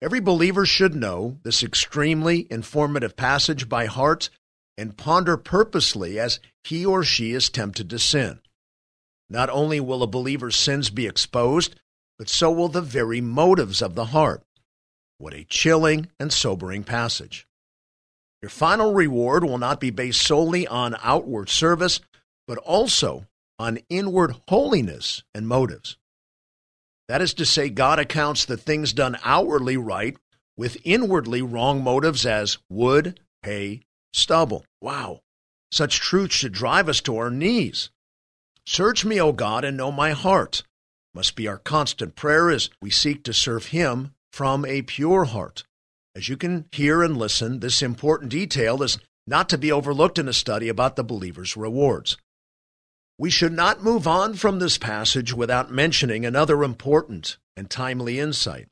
Every 0.00 0.20
believer 0.20 0.64
should 0.64 0.94
know 0.94 1.38
this 1.42 1.62
extremely 1.62 2.46
informative 2.50 3.16
passage 3.16 3.68
by 3.68 3.86
heart 3.86 4.30
and 4.76 4.96
ponder 4.96 5.36
purposely 5.36 6.20
as 6.20 6.38
he 6.62 6.86
or 6.86 7.02
she 7.02 7.32
is 7.32 7.50
tempted 7.50 7.90
to 7.90 7.98
sin. 7.98 8.40
Not 9.28 9.50
only 9.50 9.80
will 9.80 10.04
a 10.04 10.06
believer's 10.06 10.54
sins 10.54 10.90
be 10.90 11.06
exposed, 11.06 11.74
but 12.18 12.28
so 12.28 12.50
will 12.50 12.68
the 12.68 12.82
very 12.82 13.20
motives 13.20 13.80
of 13.80 13.94
the 13.94 14.06
heart. 14.06 14.42
What 15.18 15.34
a 15.34 15.44
chilling 15.44 16.08
and 16.18 16.32
sobering 16.32 16.84
passage. 16.84 17.46
Your 18.42 18.50
final 18.50 18.94
reward 18.94 19.44
will 19.44 19.58
not 19.58 19.80
be 19.80 19.90
based 19.90 20.22
solely 20.22 20.66
on 20.66 20.96
outward 21.02 21.48
service, 21.48 22.00
but 22.46 22.58
also 22.58 23.26
on 23.58 23.78
inward 23.88 24.34
holiness 24.48 25.22
and 25.34 25.48
motives. 25.48 25.96
That 27.08 27.22
is 27.22 27.34
to 27.34 27.46
say, 27.46 27.68
God 27.70 27.98
accounts 27.98 28.44
the 28.44 28.56
things 28.56 28.92
done 28.92 29.16
outwardly 29.24 29.76
right 29.76 30.16
with 30.56 30.76
inwardly 30.84 31.42
wrong 31.42 31.82
motives 31.82 32.26
as 32.26 32.58
wood, 32.68 33.18
hay, 33.42 33.82
stubble. 34.12 34.64
Wow. 34.80 35.20
Such 35.72 36.00
truth 36.00 36.32
should 36.32 36.52
drive 36.52 36.88
us 36.88 37.00
to 37.02 37.16
our 37.16 37.30
knees. 37.30 37.90
Search 38.66 39.04
me, 39.04 39.20
O 39.20 39.32
God, 39.32 39.64
and 39.64 39.76
know 39.76 39.90
my 39.90 40.12
heart. 40.12 40.62
Must 41.14 41.34
be 41.34 41.48
our 41.48 41.58
constant 41.58 42.14
prayer 42.14 42.50
as 42.50 42.70
we 42.80 42.90
seek 42.90 43.24
to 43.24 43.32
serve 43.32 43.66
Him 43.66 44.12
from 44.32 44.64
a 44.64 44.82
pure 44.82 45.24
heart. 45.24 45.64
As 46.14 46.28
you 46.28 46.36
can 46.36 46.66
hear 46.72 47.02
and 47.02 47.16
listen, 47.16 47.60
this 47.60 47.82
important 47.82 48.30
detail 48.30 48.82
is 48.82 48.98
not 49.26 49.48
to 49.50 49.58
be 49.58 49.70
overlooked 49.70 50.18
in 50.18 50.28
a 50.28 50.32
study 50.32 50.68
about 50.68 50.96
the 50.96 51.04
believer's 51.04 51.56
rewards. 51.56 52.16
We 53.18 53.30
should 53.30 53.52
not 53.52 53.82
move 53.82 54.06
on 54.06 54.34
from 54.34 54.58
this 54.58 54.78
passage 54.78 55.32
without 55.32 55.72
mentioning 55.72 56.24
another 56.24 56.62
important 56.62 57.36
and 57.56 57.68
timely 57.68 58.18
insight. 58.20 58.68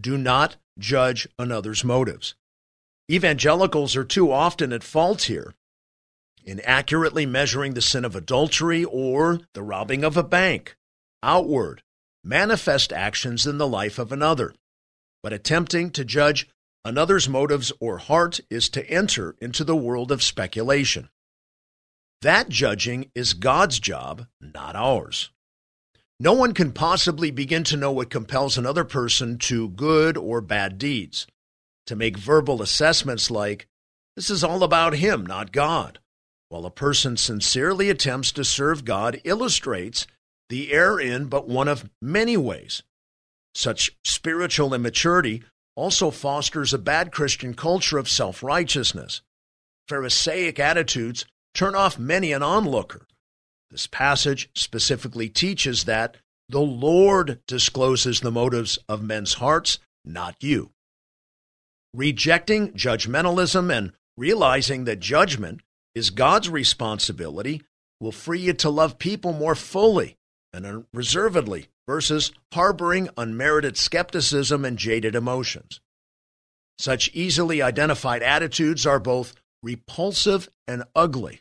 Do 0.00 0.16
not 0.16 0.56
judge 0.78 1.28
another's 1.38 1.84
motives. 1.84 2.34
Evangelicals 3.10 3.96
are 3.96 4.04
too 4.04 4.30
often 4.30 4.72
at 4.72 4.84
fault 4.84 5.22
here 5.22 5.54
in 6.44 6.60
accurately 6.60 7.26
measuring 7.26 7.74
the 7.74 7.82
sin 7.82 8.04
of 8.04 8.16
adultery 8.16 8.84
or 8.84 9.40
the 9.54 9.62
robbing 9.62 10.04
of 10.04 10.16
a 10.16 10.22
bank, 10.22 10.76
outward, 11.22 11.82
manifest 12.24 12.92
actions 12.92 13.46
in 13.46 13.58
the 13.58 13.68
life 13.68 13.98
of 13.98 14.12
another 14.12 14.54
but 15.22 15.32
attempting 15.32 15.90
to 15.90 16.04
judge 16.04 16.48
another's 16.84 17.28
motives 17.28 17.72
or 17.80 17.98
heart 17.98 18.40
is 18.50 18.68
to 18.70 18.88
enter 18.90 19.36
into 19.40 19.64
the 19.64 19.76
world 19.76 20.10
of 20.10 20.22
speculation. 20.22 21.08
That 22.22 22.48
judging 22.48 23.10
is 23.14 23.34
God's 23.34 23.78
job, 23.78 24.26
not 24.40 24.76
ours. 24.76 25.30
No 26.20 26.32
one 26.32 26.54
can 26.54 26.72
possibly 26.72 27.30
begin 27.30 27.64
to 27.64 27.76
know 27.76 27.90
what 27.90 28.10
compels 28.10 28.56
another 28.56 28.84
person 28.84 29.38
to 29.38 29.70
good 29.70 30.16
or 30.16 30.40
bad 30.40 30.78
deeds. 30.78 31.26
To 31.86 31.96
make 31.96 32.16
verbal 32.16 32.62
assessments 32.62 33.28
like, 33.28 33.66
this 34.14 34.30
is 34.30 34.44
all 34.44 34.62
about 34.62 34.94
him, 34.94 35.26
not 35.26 35.50
God, 35.50 35.98
while 36.48 36.64
a 36.64 36.70
person 36.70 37.16
sincerely 37.16 37.90
attempts 37.90 38.30
to 38.32 38.44
serve 38.44 38.84
God 38.84 39.20
illustrates 39.24 40.06
the 40.52 40.70
error 40.70 41.00
in 41.00 41.24
but 41.24 41.48
one 41.48 41.66
of 41.66 41.88
many 42.02 42.36
ways. 42.36 42.82
Such 43.54 43.96
spiritual 44.04 44.74
immaturity 44.74 45.42
also 45.76 46.10
fosters 46.10 46.74
a 46.74 46.78
bad 46.78 47.10
Christian 47.10 47.54
culture 47.54 47.96
of 47.96 48.06
self 48.06 48.42
righteousness. 48.42 49.22
Pharisaic 49.88 50.60
attitudes 50.60 51.24
turn 51.54 51.74
off 51.74 51.98
many 51.98 52.32
an 52.32 52.42
onlooker. 52.42 53.06
This 53.70 53.86
passage 53.86 54.50
specifically 54.54 55.30
teaches 55.30 55.84
that 55.84 56.18
the 56.50 56.60
Lord 56.60 57.40
discloses 57.46 58.20
the 58.20 58.30
motives 58.30 58.78
of 58.90 59.02
men's 59.02 59.34
hearts, 59.34 59.78
not 60.04 60.36
you. 60.40 60.72
Rejecting 61.94 62.72
judgmentalism 62.72 63.74
and 63.74 63.94
realizing 64.18 64.84
that 64.84 65.00
judgment 65.00 65.62
is 65.94 66.10
God's 66.10 66.50
responsibility 66.50 67.62
will 68.00 68.12
free 68.12 68.40
you 68.40 68.52
to 68.52 68.68
love 68.68 68.98
people 68.98 69.32
more 69.32 69.54
fully 69.54 70.18
and 70.52 70.66
unreservedly 70.66 71.68
versus 71.86 72.32
harboring 72.52 73.08
unmerited 73.16 73.76
skepticism 73.76 74.64
and 74.64 74.78
jaded 74.78 75.14
emotions. 75.14 75.80
Such 76.78 77.10
easily 77.14 77.62
identified 77.62 78.22
attitudes 78.22 78.86
are 78.86 78.98
both 78.98 79.34
repulsive 79.62 80.48
and 80.66 80.84
ugly. 80.94 81.40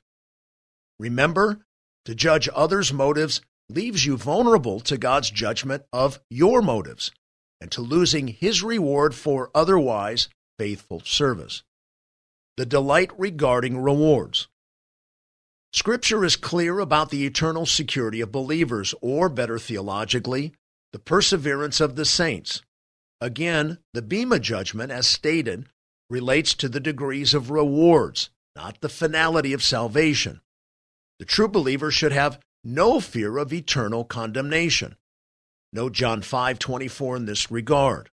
Remember, 1.00 1.66
to 2.06 2.16
judge 2.16 2.50
others' 2.54 2.94
motives 2.94 3.42
leaves 3.70 4.06
you 4.06 4.18
vulnerable 4.18 4.80
to 4.82 4.98
God's 4.98 5.32
judgment 5.32 5.84
of 5.94 6.20
your 6.30 6.62
motives 6.62 7.12
and 7.60 7.72
to 7.72 7.82
losing 7.82 8.28
His 8.28 8.64
reward 8.64 9.16
for 9.16 9.50
otherwise 9.56 10.30
faithful 10.60 11.02
service. 11.02 11.64
The 12.58 12.66
delight 12.66 13.12
regarding 13.18 13.82
rewards. 13.82 14.48
Scripture 15.74 16.26
is 16.26 16.36
clear 16.36 16.80
about 16.80 17.10
the 17.12 17.26
eternal 17.26 17.66
security 17.66 18.20
of 18.20 18.32
believers, 18.32 18.94
or 19.02 19.30
better 19.30 19.58
theologically, 19.58 20.54
the 20.92 21.00
perseverance 21.00 21.80
of 21.80 21.96
the 21.96 22.04
saints. 22.04 22.62
Again, 23.22 23.78
the 23.94 24.02
Bema 24.02 24.40
judgment, 24.40 24.92
as 24.92 25.08
stated, 25.08 25.68
relates 26.10 26.54
to 26.56 26.68
the 26.68 26.82
degrees 26.82 27.34
of 27.34 27.50
rewards, 27.50 28.30
not 28.56 28.82
the 28.82 28.90
finality 28.90 29.54
of 29.54 29.64
salvation. 29.64 30.42
The 31.20 31.26
true 31.26 31.48
believer 31.48 31.90
should 31.90 32.12
have 32.12 32.40
no 32.64 33.00
fear 33.00 33.38
of 33.38 33.54
eternal 33.54 34.04
condemnation. 34.04 34.98
Note 35.72 35.94
John 35.94 36.22
5:24 36.22 37.16
in 37.16 37.26
this 37.26 37.50
regard. 37.50 38.10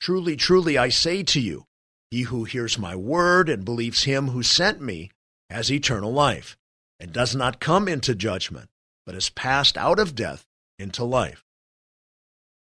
Truly, 0.00 0.34
truly 0.34 0.78
I 0.78 0.88
say 0.88 1.22
to 1.24 1.40
you, 1.40 1.66
he 2.10 2.22
who 2.22 2.44
hears 2.44 2.78
my 2.78 2.96
word 2.96 3.50
and 3.50 3.66
believes 3.66 4.04
him 4.04 4.28
who 4.28 4.42
sent 4.42 4.80
me 4.80 5.10
has 5.50 5.70
eternal 5.70 6.12
life, 6.12 6.56
and 7.00 7.12
does 7.12 7.34
not 7.34 7.60
come 7.60 7.88
into 7.88 8.14
judgment, 8.14 8.68
but 9.06 9.14
is 9.14 9.30
passed 9.30 9.76
out 9.76 9.98
of 9.98 10.14
death 10.14 10.44
into 10.78 11.04
life. 11.04 11.44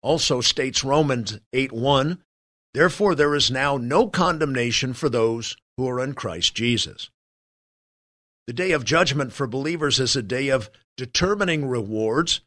Also 0.01 0.41
states 0.41 0.83
Romans 0.83 1.39
8 1.53 1.71
1, 1.71 2.21
Therefore 2.73 3.15
there 3.15 3.33
is 3.33 3.49
now 3.49 3.77
no 3.77 4.07
condemnation 4.07 4.93
for 4.93 5.09
those 5.09 5.55
who 5.77 5.87
are 5.89 5.99
in 5.99 6.13
Christ 6.13 6.53
Jesus. 6.53 7.09
The 8.47 8.53
day 8.53 8.71
of 8.71 8.85
judgment 8.85 9.33
for 9.33 9.47
believers 9.47 9.99
is 9.99 10.15
a 10.15 10.21
day 10.21 10.49
of 10.49 10.69
determining 10.97 11.67
rewards, 11.67 12.41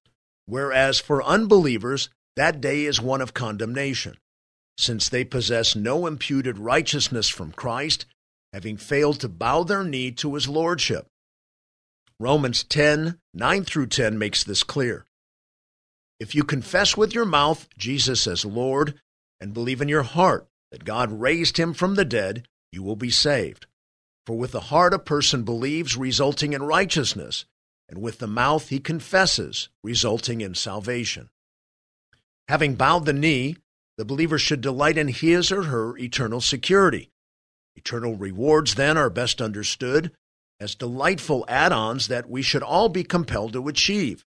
whereas 0.47 1.01
for 1.01 1.23
unbelievers, 1.25 2.09
that 2.37 2.61
day 2.61 2.85
is 2.85 3.01
one 3.01 3.21
of 3.21 3.35
condemnation, 3.35 4.17
since 4.77 5.09
they 5.09 5.25
possess 5.25 5.75
no 5.75 6.07
imputed 6.07 6.59
righteousness 6.59 7.29
from 7.29 7.51
Christ 7.51 8.07
having 8.53 8.77
failed 8.77 9.21
to 9.21 9.29
bow 9.29 9.63
their 9.63 9.85
knee 9.85 10.11
to 10.13 10.35
his 10.35 10.49
lordship. 10.49 11.07
Romans 12.21 12.65
10 12.65 13.19
9 13.35 13.65
through 13.65 13.87
10 13.87 14.19
makes 14.19 14.43
this 14.43 14.63
clear. 14.63 15.05
If 16.19 16.35
you 16.35 16.43
confess 16.43 16.97
with 16.97 17.15
your 17.15 17.25
mouth 17.25 17.69
Jesus 17.79 18.27
as 18.27 18.45
Lord 18.45 19.01
and 19.41 19.55
believe 19.55 19.81
in 19.81 19.89
your 19.89 20.03
heart 20.03 20.49
that 20.73 20.85
God 20.85 21.21
raised 21.21 21.57
him 21.57 21.73
from 21.75 21.95
the 21.95 22.05
dead, 22.05 22.49
you 22.73 22.83
will 22.83 22.97
be 22.97 23.11
saved. 23.11 23.67
For 24.27 24.37
with 24.37 24.53
the 24.53 24.61
heart 24.61 24.93
a 24.93 24.99
person 24.99 25.45
believes, 25.45 25.97
resulting 25.97 26.53
in 26.53 26.63
righteousness, 26.63 27.45
and 27.89 28.03
with 28.03 28.19
the 28.19 28.27
mouth 28.27 28.69
he 28.69 28.81
confesses, 28.81 29.69
resulting 29.85 30.41
in 30.41 30.55
salvation. 30.55 31.31
Having 32.49 32.75
bowed 32.75 33.07
the 33.07 33.13
knee, 33.13 33.57
the 33.97 34.05
believer 34.05 34.39
should 34.39 34.61
delight 34.61 34.99
in 34.99 35.09
his 35.09 35.53
or 35.53 35.65
her 35.65 35.97
eternal 35.97 36.41
security 36.41 37.11
Eternal 37.79 38.17
rewards, 38.17 38.75
then, 38.75 38.99
are 38.99 39.09
best 39.09 39.41
understood 39.41 40.11
as 40.59 40.75
delightful 40.75 41.45
add 41.47 41.73
ons 41.73 42.09
that 42.09 42.29
we 42.29 42.43
should 42.43 42.63
all 42.63 42.89
be 42.89 43.05
compelled 43.05 43.53
to 43.53 43.69
achieve, 43.69 44.25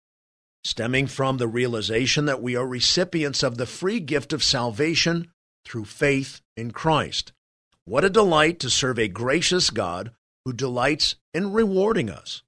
stemming 0.63 1.09
from 1.09 1.37
the 1.37 1.49
realization 1.49 2.27
that 2.27 2.41
we 2.41 2.55
are 2.55 2.67
recipients 2.67 3.43
of 3.43 3.57
the 3.57 3.67
free 3.67 3.99
gift 3.99 4.33
of 4.33 4.45
salvation 4.45 5.33
through 5.65 5.85
faith 5.85 6.41
in 6.57 6.71
Christ. 6.71 7.33
What 7.85 8.05
a 8.05 8.11
delight 8.11 8.61
to 8.61 8.71
serve 8.71 9.01
a 9.01 9.09
gracious 9.09 9.71
God 9.71 10.13
who 10.45 10.53
delights 10.53 11.17
in 11.35 11.53
rewarding 11.53 12.09
us. 12.09 12.45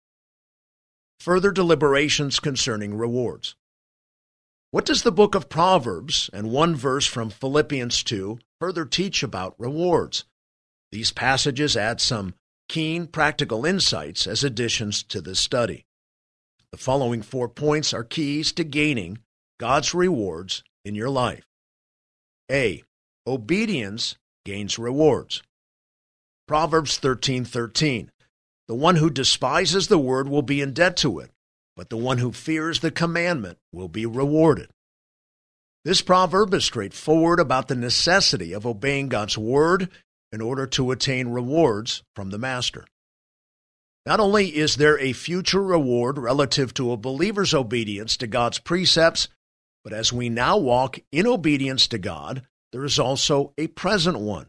Further 1.18 1.50
deliberations 1.50 2.38
concerning 2.38 2.94
rewards. 2.94 3.56
What 4.70 4.84
does 4.84 5.02
the 5.02 5.12
book 5.12 5.34
of 5.34 5.48
Proverbs 5.48 6.30
and 6.32 6.50
one 6.50 6.76
verse 6.76 7.06
from 7.06 7.28
Philippians 7.28 8.04
2 8.04 8.38
further 8.60 8.84
teach 8.84 9.24
about 9.24 9.56
rewards? 9.58 10.24
These 10.92 11.10
passages 11.10 11.76
add 11.76 12.00
some 12.02 12.34
keen 12.68 13.06
practical 13.06 13.64
insights 13.64 14.26
as 14.26 14.44
additions 14.44 15.02
to 15.04 15.22
this 15.22 15.40
study. 15.40 15.86
The 16.70 16.78
following 16.78 17.22
four 17.22 17.48
points 17.48 17.94
are 17.94 18.04
keys 18.04 18.52
to 18.52 18.64
gaining 18.64 19.18
God's 19.58 19.94
rewards 19.94 20.62
in 20.84 20.94
your 20.94 21.10
life. 21.10 21.44
A. 22.50 22.82
Obedience 23.26 24.16
gains 24.44 24.78
rewards. 24.78 25.42
Proverbs 26.46 26.98
13:13. 26.98 28.10
The 28.68 28.74
one 28.74 28.96
who 28.96 29.10
despises 29.10 29.88
the 29.88 29.98
word 29.98 30.28
will 30.28 30.42
be 30.42 30.60
in 30.60 30.72
debt 30.72 30.96
to 30.98 31.20
it, 31.20 31.30
but 31.74 31.88
the 31.88 31.96
one 31.96 32.18
who 32.18 32.32
fears 32.32 32.80
the 32.80 32.90
commandment 32.90 33.58
will 33.72 33.88
be 33.88 34.04
rewarded. 34.04 34.70
This 35.84 36.02
proverb 36.02 36.52
is 36.54 36.64
straightforward 36.64 37.40
about 37.40 37.68
the 37.68 37.74
necessity 37.74 38.52
of 38.52 38.66
obeying 38.66 39.08
God's 39.08 39.38
word 39.38 39.90
in 40.32 40.40
order 40.40 40.66
to 40.66 40.90
attain 40.90 41.28
rewards 41.28 42.02
from 42.16 42.30
the 42.30 42.38
Master. 42.38 42.86
Not 44.04 44.18
only 44.18 44.56
is 44.56 44.76
there 44.76 44.98
a 44.98 45.12
future 45.12 45.62
reward 45.62 46.18
relative 46.18 46.74
to 46.74 46.90
a 46.90 46.96
believer's 46.96 47.54
obedience 47.54 48.16
to 48.16 48.26
God's 48.26 48.58
precepts, 48.58 49.28
but 49.84 49.92
as 49.92 50.12
we 50.12 50.28
now 50.28 50.56
walk 50.56 50.98
in 51.12 51.26
obedience 51.26 51.86
to 51.88 51.98
God, 51.98 52.42
there 52.72 52.84
is 52.84 52.98
also 52.98 53.52
a 53.58 53.68
present 53.68 54.18
one. 54.18 54.48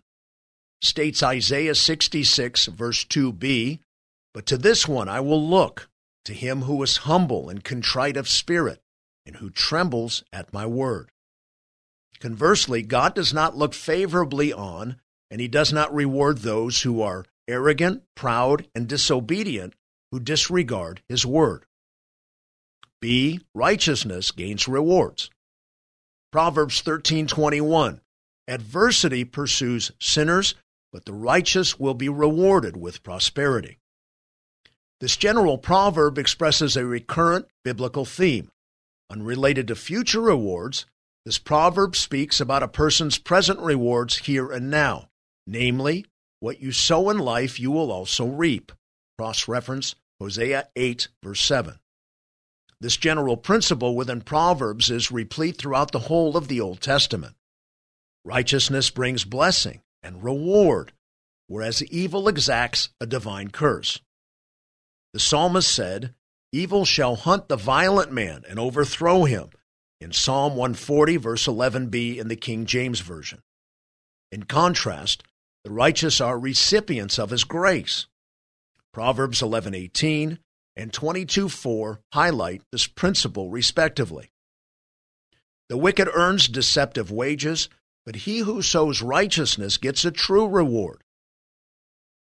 States 0.82 1.22
Isaiah 1.22 1.76
66, 1.76 2.66
verse 2.68 3.06
2b 3.06 3.80
But 4.34 4.46
to 4.48 4.58
this 4.58 4.88
one 4.88 5.08
I 5.08 5.20
will 5.20 5.48
look, 5.48 5.90
to 6.26 6.34
him 6.34 6.64
who 6.64 6.82
is 6.82 6.98
humble 6.98 7.50
and 7.50 7.64
contrite 7.64 8.18
of 8.18 8.30
spirit, 8.30 8.82
and 9.26 9.38
who 9.38 9.50
trembles 9.50 10.24
at 10.32 10.54
my 10.54 10.66
word. 10.66 11.12
Conversely, 12.20 12.82
God 12.82 13.14
does 13.14 13.34
not 13.34 13.58
look 13.58 13.74
favorably 13.74 14.52
on 14.54 14.98
and 15.34 15.42
he 15.42 15.48
does 15.48 15.74
not 15.74 15.92
reward 15.92 16.38
those 16.38 16.84
who 16.84 17.02
are 17.02 17.26
arrogant, 17.48 18.04
proud, 18.14 18.68
and 18.76 18.88
disobedient 18.88 19.74
who 20.12 20.20
disregard 20.20 21.02
his 21.10 21.26
word. 21.26 21.66
B. 23.02 23.42
Righteousness 23.56 24.30
gains 24.30 24.68
rewards. 24.68 25.32
Proverbs 26.32 26.84
13:21 26.84 28.00
Adversity 28.48 29.26
pursues 29.26 29.92
sinners, 30.00 30.54
but 30.92 31.06
the 31.06 31.14
righteous 31.14 31.80
will 31.80 31.96
be 31.96 32.10
rewarded 32.10 32.78
with 32.78 33.02
prosperity. 33.02 33.80
This 35.00 35.18
general 35.18 35.58
proverb 35.58 36.20
expresses 36.20 36.78
a 36.78 36.86
recurrent 36.86 37.48
biblical 37.64 38.06
theme. 38.06 38.52
Unrelated 39.10 39.68
to 39.70 39.76
future 39.76 40.22
rewards, 40.22 40.86
this 41.26 41.40
proverb 41.40 41.96
speaks 41.96 42.40
about 42.40 42.62
a 42.62 42.68
person's 42.68 43.18
present 43.18 43.60
rewards 43.60 44.18
here 44.18 44.52
and 44.52 44.70
now. 44.70 45.10
Namely, 45.46 46.06
what 46.40 46.62
you 46.62 46.72
sow 46.72 47.10
in 47.10 47.20
life, 47.20 47.60
you 47.60 47.72
will 47.72 47.92
also 47.92 48.26
reap. 48.26 48.72
Cross 49.18 49.48
reference 49.48 49.96
Hosea 50.20 50.68
8, 50.76 51.08
verse 51.24 51.42
7. 51.42 51.80
This 52.80 52.98
general 52.98 53.38
principle 53.38 53.96
within 53.96 54.22
Proverbs 54.22 54.90
is 54.90 55.12
replete 55.12 55.58
throughout 55.58 55.92
the 55.92 56.00
whole 56.00 56.36
of 56.36 56.48
the 56.48 56.60
Old 56.60 56.82
Testament. 56.82 57.36
Righteousness 58.26 58.90
brings 58.90 59.26
blessing 59.26 59.82
and 60.02 60.24
reward, 60.24 60.92
whereas 61.48 61.84
evil 61.84 62.28
exacts 62.28 62.90
a 63.00 63.06
divine 63.06 63.52
curse. 63.52 64.02
The 65.14 65.20
psalmist 65.20 65.74
said, 65.74 66.14
Evil 66.52 66.86
shall 66.86 67.16
hunt 67.16 67.48
the 67.48 67.56
violent 67.56 68.12
man 68.12 68.44
and 68.48 68.60
overthrow 68.60 69.24
him. 69.24 69.50
In 70.00 70.12
Psalm 70.12 70.56
140, 70.56 71.18
verse 71.18 71.48
11b 71.48 72.18
in 72.18 72.28
the 72.28 72.36
King 72.36 72.66
James 72.66 73.00
Version. 73.00 73.42
In 74.32 74.44
contrast, 74.44 75.24
the 75.64 75.72
righteous 75.72 76.20
are 76.20 76.38
recipients 76.38 77.18
of 77.18 77.30
his 77.30 77.44
grace. 77.44 78.08
Proverbs 78.94 79.42
11:18 79.42 80.40
and 80.76 80.92
22:4 80.92 82.00
highlight 82.12 82.62
this 82.72 82.88
principle 82.88 83.50
respectively. 83.50 84.32
The 85.70 85.78
wicked 85.78 86.10
earns 86.14 86.48
deceptive 86.48 87.12
wages, 87.12 87.70
but 88.06 88.28
he 88.28 88.40
who 88.40 88.62
sows 88.62 89.02
righteousness 89.02 89.78
gets 89.78 90.04
a 90.04 90.12
true 90.12 90.48
reward. 90.48 91.04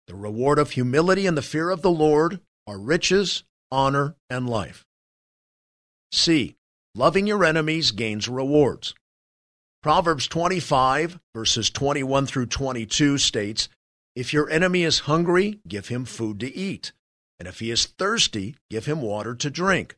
The 0.06 0.14
reward 0.14 0.58
of 0.58 0.70
humility 0.70 1.26
and 1.26 1.36
the 1.36 1.42
fear 1.42 1.70
of 1.70 1.82
the 1.82 1.90
Lord 1.90 2.40
are 2.66 2.78
riches, 2.78 3.42
honor, 3.70 4.14
and 4.30 4.48
life. 4.48 4.86
C. 6.12 6.56
Loving 6.94 7.26
your 7.26 7.44
enemies 7.44 7.90
gains 7.90 8.28
rewards. 8.28 8.94
Proverbs 9.82 10.26
25, 10.26 11.20
verses 11.34 11.70
21 11.70 12.26
through 12.26 12.46
22 12.46 13.18
states, 13.18 13.68
If 14.14 14.32
your 14.32 14.50
enemy 14.50 14.82
is 14.82 15.00
hungry, 15.00 15.60
give 15.68 15.88
him 15.88 16.04
food 16.04 16.40
to 16.40 16.54
eat, 16.54 16.92
and 17.38 17.46
if 17.46 17.60
he 17.60 17.70
is 17.70 17.86
thirsty, 17.86 18.56
give 18.70 18.86
him 18.86 19.00
water 19.00 19.34
to 19.34 19.50
drink. 19.50 19.96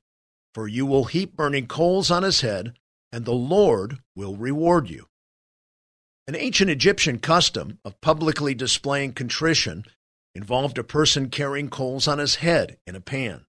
For 0.55 0.69
you 0.69 0.85
will 0.85 1.05
heap 1.05 1.37
burning 1.37 1.67
coals 1.67 2.11
on 2.11 2.23
his 2.23 2.41
head, 2.41 2.75
and 3.13 3.25
the 3.25 3.33
Lord 3.33 3.99
will 4.15 4.37
reward 4.37 4.91
you. 4.91 5.07
An 6.27 6.37
ancient 6.37 6.69
Egyptian 6.69 7.19
custom 7.19 7.79
of 7.85 8.01
publicly 8.03 8.55
displaying 8.55 9.15
contrition 9.15 9.85
involved 10.35 10.77
a 10.77 10.85
person 10.85 11.31
carrying 11.31 11.71
coals 11.71 12.07
on 12.07 12.19
his 12.19 12.37
head 12.37 12.77
in 12.87 12.95
a 12.95 13.01
pan. 13.01 13.47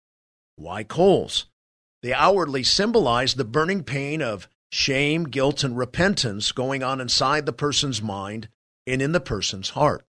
Why 0.56 0.84
coals? 0.84 1.48
They 2.02 2.14
outwardly 2.14 2.64
symbolize 2.64 3.34
the 3.34 3.44
burning 3.44 3.84
pain 3.84 4.22
of 4.22 4.48
shame, 4.72 5.26
guilt, 5.26 5.64
and 5.64 5.78
repentance 5.78 6.52
going 6.52 6.84
on 6.84 7.02
inside 7.02 7.46
the 7.46 7.54
person's 7.54 8.02
mind 8.02 8.50
and 8.86 9.02
in 9.02 9.12
the 9.12 9.20
person's 9.20 9.72
heart. 9.72 10.06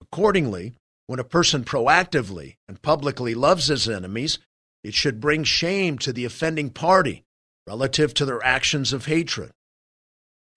Accordingly, 0.00 0.74
when 1.06 1.18
a 1.18 1.24
person 1.24 1.64
proactively 1.64 2.56
and 2.68 2.80
publicly 2.80 3.34
loves 3.34 3.66
his 3.66 3.88
enemies, 3.88 4.38
it 4.82 4.94
should 4.94 5.20
bring 5.20 5.44
shame 5.44 5.98
to 5.98 6.12
the 6.12 6.24
offending 6.24 6.70
party 6.70 7.24
relative 7.66 8.14
to 8.14 8.24
their 8.24 8.44
actions 8.44 8.92
of 8.92 9.06
hatred. 9.06 9.52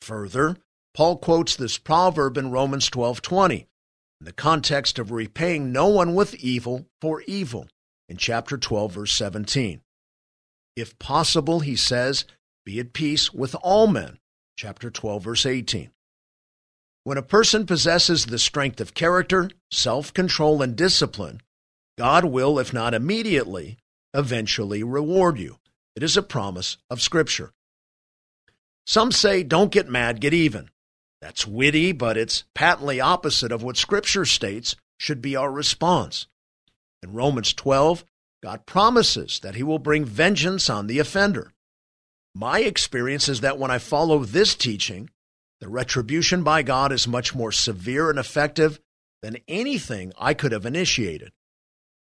Further, 0.02 0.58
Paul 0.94 1.18
quotes 1.18 1.56
this 1.56 1.78
proverb 1.78 2.38
in 2.38 2.52
Romans 2.52 2.90
12:20 2.90 3.68
in 4.20 4.26
the 4.26 4.34
context 4.34 5.00
of 5.00 5.12
repaying 5.12 5.72
no 5.72 5.88
one 5.88 6.16
with 6.16 6.36
evil 6.36 6.88
for 7.02 7.22
evil 7.22 7.68
in 8.10 8.18
chapter 8.18 8.58
12, 8.58 8.94
verse 8.94 9.14
17. 9.14 9.82
If 10.76 10.98
possible, 11.00 11.60
he 11.62 11.76
says, 11.76 12.26
be 12.68 12.82
at 12.82 12.92
peace 12.92 13.34
with 13.34 13.56
all 13.62 13.88
men, 13.88 14.20
chapter 14.58 14.92
12, 14.92 15.24
verse 15.24 15.46
18. 15.46 15.90
When 17.06 17.18
a 17.18 17.22
person 17.22 17.66
possesses 17.66 18.26
the 18.26 18.38
strength 18.38 18.82
of 18.82 18.94
character, 18.94 19.50
self 19.72 20.14
control, 20.14 20.62
and 20.62 20.76
discipline, 20.76 21.42
God 21.98 22.26
will, 22.26 22.60
if 22.60 22.74
not 22.74 22.94
immediately, 22.94 23.78
eventually 24.14 24.84
reward 24.84 25.40
you. 25.40 25.60
It 25.96 26.04
is 26.04 26.18
a 26.18 26.22
promise 26.22 26.76
of 26.90 27.02
Scripture. 27.02 27.54
Some 28.86 29.14
say, 29.14 29.44
don't 29.44 29.72
get 29.72 29.88
mad, 29.88 30.20
get 30.20 30.34
even. 30.34 30.70
That's 31.22 31.48
witty, 31.48 31.94
but 31.94 32.18
it's 32.18 32.44
patently 32.54 33.00
opposite 33.00 33.54
of 33.54 33.64
what 33.64 33.78
Scripture 33.78 34.26
states 34.26 34.76
should 34.98 35.22
be 35.22 35.38
our 35.38 35.50
response. 35.50 36.28
In 37.02 37.14
Romans 37.14 37.54
12, 37.54 38.04
God 38.44 38.66
promises 38.66 39.40
that 39.40 39.56
He 39.56 39.64
will 39.64 39.80
bring 39.80 40.04
vengeance 40.04 40.70
on 40.70 40.88
the 40.88 41.00
offender. 41.00 41.54
My 42.40 42.60
experience 42.60 43.28
is 43.30 43.42
that 43.42 43.58
when 43.58 43.72
I 43.72 43.80
follow 43.80 44.20
this 44.20 44.54
teaching, 44.54 45.10
the 45.60 45.68
retribution 45.68 46.44
by 46.44 46.62
God 46.62 46.92
is 46.92 47.08
much 47.08 47.34
more 47.34 47.52
severe 47.52 48.12
and 48.12 48.20
effective 48.20 48.80
than 49.24 49.38
anything 49.48 50.14
I 50.20 50.36
could 50.36 50.52
have 50.52 50.64
initiated. 50.64 51.32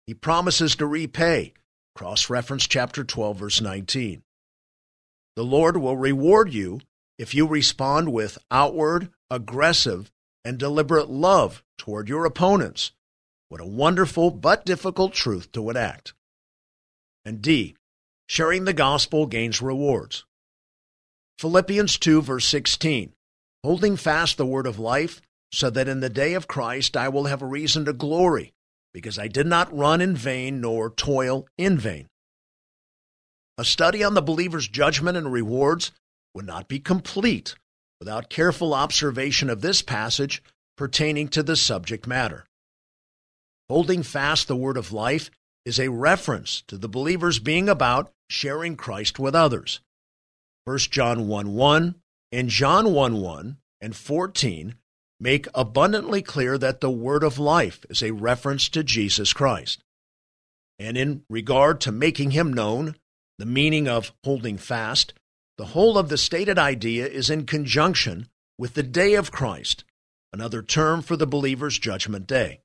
He 0.08 0.16
promises 0.16 0.76
to 0.78 0.88
repay. 0.88 1.54
Cross 1.94 2.32
reference 2.32 2.66
chapter 2.66 3.04
12, 3.04 3.38
verse 3.38 3.62
19. 3.62 4.24
The 5.36 5.44
Lord 5.44 5.78
will 5.78 5.98
reward 5.98 6.52
you 6.52 6.82
if 7.20 7.36
you 7.36 7.46
respond 7.46 8.12
with 8.12 8.40
outward, 8.50 9.10
aggressive, 9.30 10.12
and 10.44 10.58
deliberate 10.58 11.12
love 11.12 11.62
toward 11.78 12.10
your 12.10 12.26
opponents. 12.26 12.92
What 13.50 13.62
a 13.62 13.68
wonderful 13.68 14.32
but 14.32 14.66
difficult 14.66 15.14
truth 15.14 15.52
to 15.52 15.70
enact. 15.70 16.16
And 17.24 17.40
D, 17.40 17.76
sharing 18.28 18.66
the 18.66 18.74
gospel 18.74 19.26
gains 19.26 19.62
rewards. 19.62 20.26
Philippians 21.40 21.98
2, 21.98 22.22
verse 22.22 22.46
16, 22.46 23.14
holding 23.64 23.98
fast 23.98 24.38
the 24.38 24.46
word 24.46 24.68
of 24.68 24.80
life, 24.80 25.22
so 25.52 25.70
that 25.70 25.88
in 25.88 26.00
the 26.00 26.10
day 26.10 26.34
of 26.34 26.48
Christ 26.48 26.98
I 26.98 27.10
will 27.10 27.26
have 27.26 27.42
a 27.42 27.48
reason 27.48 27.86
to 27.86 27.94
glory, 27.94 28.54
because 28.94 29.20
I 29.20 29.28
did 29.28 29.48
not 29.48 29.76
run 29.76 30.02
in 30.02 30.16
vain 30.16 30.62
nor 30.62 30.90
toil 30.90 31.48
in 31.58 31.78
vain. 31.78 32.08
A 33.58 33.66
study 33.66 34.04
on 34.04 34.14
the 34.14 34.22
believer's 34.22 34.68
judgment 34.68 35.18
and 35.18 35.32
rewards 35.32 35.92
would 36.34 36.46
not 36.46 36.68
be 36.68 36.80
complete 36.80 37.56
without 38.00 38.30
careful 38.30 38.74
observation 38.74 39.50
of 39.50 39.62
this 39.62 39.82
passage 39.82 40.42
pertaining 40.76 41.28
to 41.30 41.44
the 41.44 41.56
subject 41.56 42.08
matter. 42.08 42.46
Holding 43.70 44.04
fast 44.04 44.48
the 44.48 44.56
word 44.56 44.76
of 44.76 44.92
life 44.92 45.30
is 45.66 45.80
a 45.80 45.90
reference 45.90 46.62
to 46.68 46.78
the 46.78 46.90
believers 46.90 47.40
being 47.40 47.70
about 47.70 48.12
sharing 48.30 48.76
Christ 48.76 49.20
with 49.20 49.36
others. 49.36 49.80
1 50.66 50.78
John 50.78 51.28
1 51.28 51.54
1 51.54 51.96
and 52.32 52.50
John 52.50 52.94
1 52.94 53.18
1 53.18 53.58
and 53.82 53.96
14 53.96 54.76
make 55.20 55.48
abundantly 55.54 56.22
clear 56.22 56.58
that 56.58 56.82
the 56.82 56.92
word 56.92 57.24
of 57.24 57.40
life 57.40 57.86
is 57.90 58.02
a 58.02 58.12
reference 58.12 58.68
to 58.70 58.84
Jesus 58.84 59.34
Christ. 59.34 59.84
And 60.80 60.98
in 60.98 61.24
regard 61.30 61.80
to 61.82 61.92
making 61.92 62.32
him 62.32 62.52
known, 62.52 62.96
the 63.38 63.46
meaning 63.46 63.88
of 63.88 64.12
holding 64.24 64.58
fast, 64.58 65.14
the 65.58 65.66
whole 65.68 65.98
of 65.98 66.10
the 66.10 66.18
stated 66.18 66.58
idea 66.58 67.08
is 67.08 67.30
in 67.30 67.46
conjunction 67.46 68.28
with 68.58 68.74
the 68.74 68.84
day 68.84 69.14
of 69.14 69.32
Christ, 69.32 69.84
another 70.32 70.62
term 70.62 71.02
for 71.02 71.16
the 71.16 71.28
believer's 71.28 71.78
judgment 71.78 72.28
day. 72.28 72.62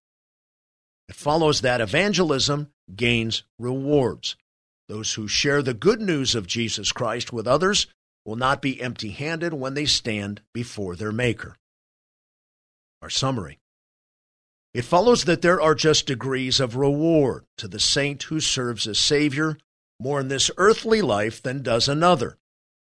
It 1.09 1.15
follows 1.15 1.61
that 1.61 1.81
evangelism 1.81 2.71
gains 2.97 3.43
rewards. 3.59 4.37
Those 4.89 5.15
who 5.15 5.29
share 5.29 5.63
the 5.63 5.75
good 5.75 6.01
news 6.01 6.35
of 6.35 6.47
Jesus 6.47 6.93
Christ 6.93 7.33
with 7.33 7.47
others 7.47 7.87
will 8.25 8.37
not 8.37 8.63
be 8.63 8.81
empty 8.81 9.11
handed 9.11 9.55
when 9.55 9.75
they 9.75 9.87
stand 9.87 10.43
before 10.53 10.97
their 10.97 11.13
Maker. 11.13 11.57
Our 13.03 13.11
summary 13.11 13.59
It 14.75 14.83
follows 14.83 15.25
that 15.25 15.43
there 15.43 15.61
are 15.61 15.75
just 15.75 16.07
degrees 16.07 16.61
of 16.61 16.77
reward 16.77 17.45
to 17.59 17.69
the 17.69 17.81
saint 17.81 18.25
who 18.25 18.41
serves 18.41 18.87
as 18.87 18.99
Savior 18.99 19.59
more 20.01 20.21
in 20.21 20.29
this 20.29 20.51
earthly 20.57 21.03
life 21.03 21.43
than 21.43 21.63
does 21.63 21.89
another. 21.89 22.39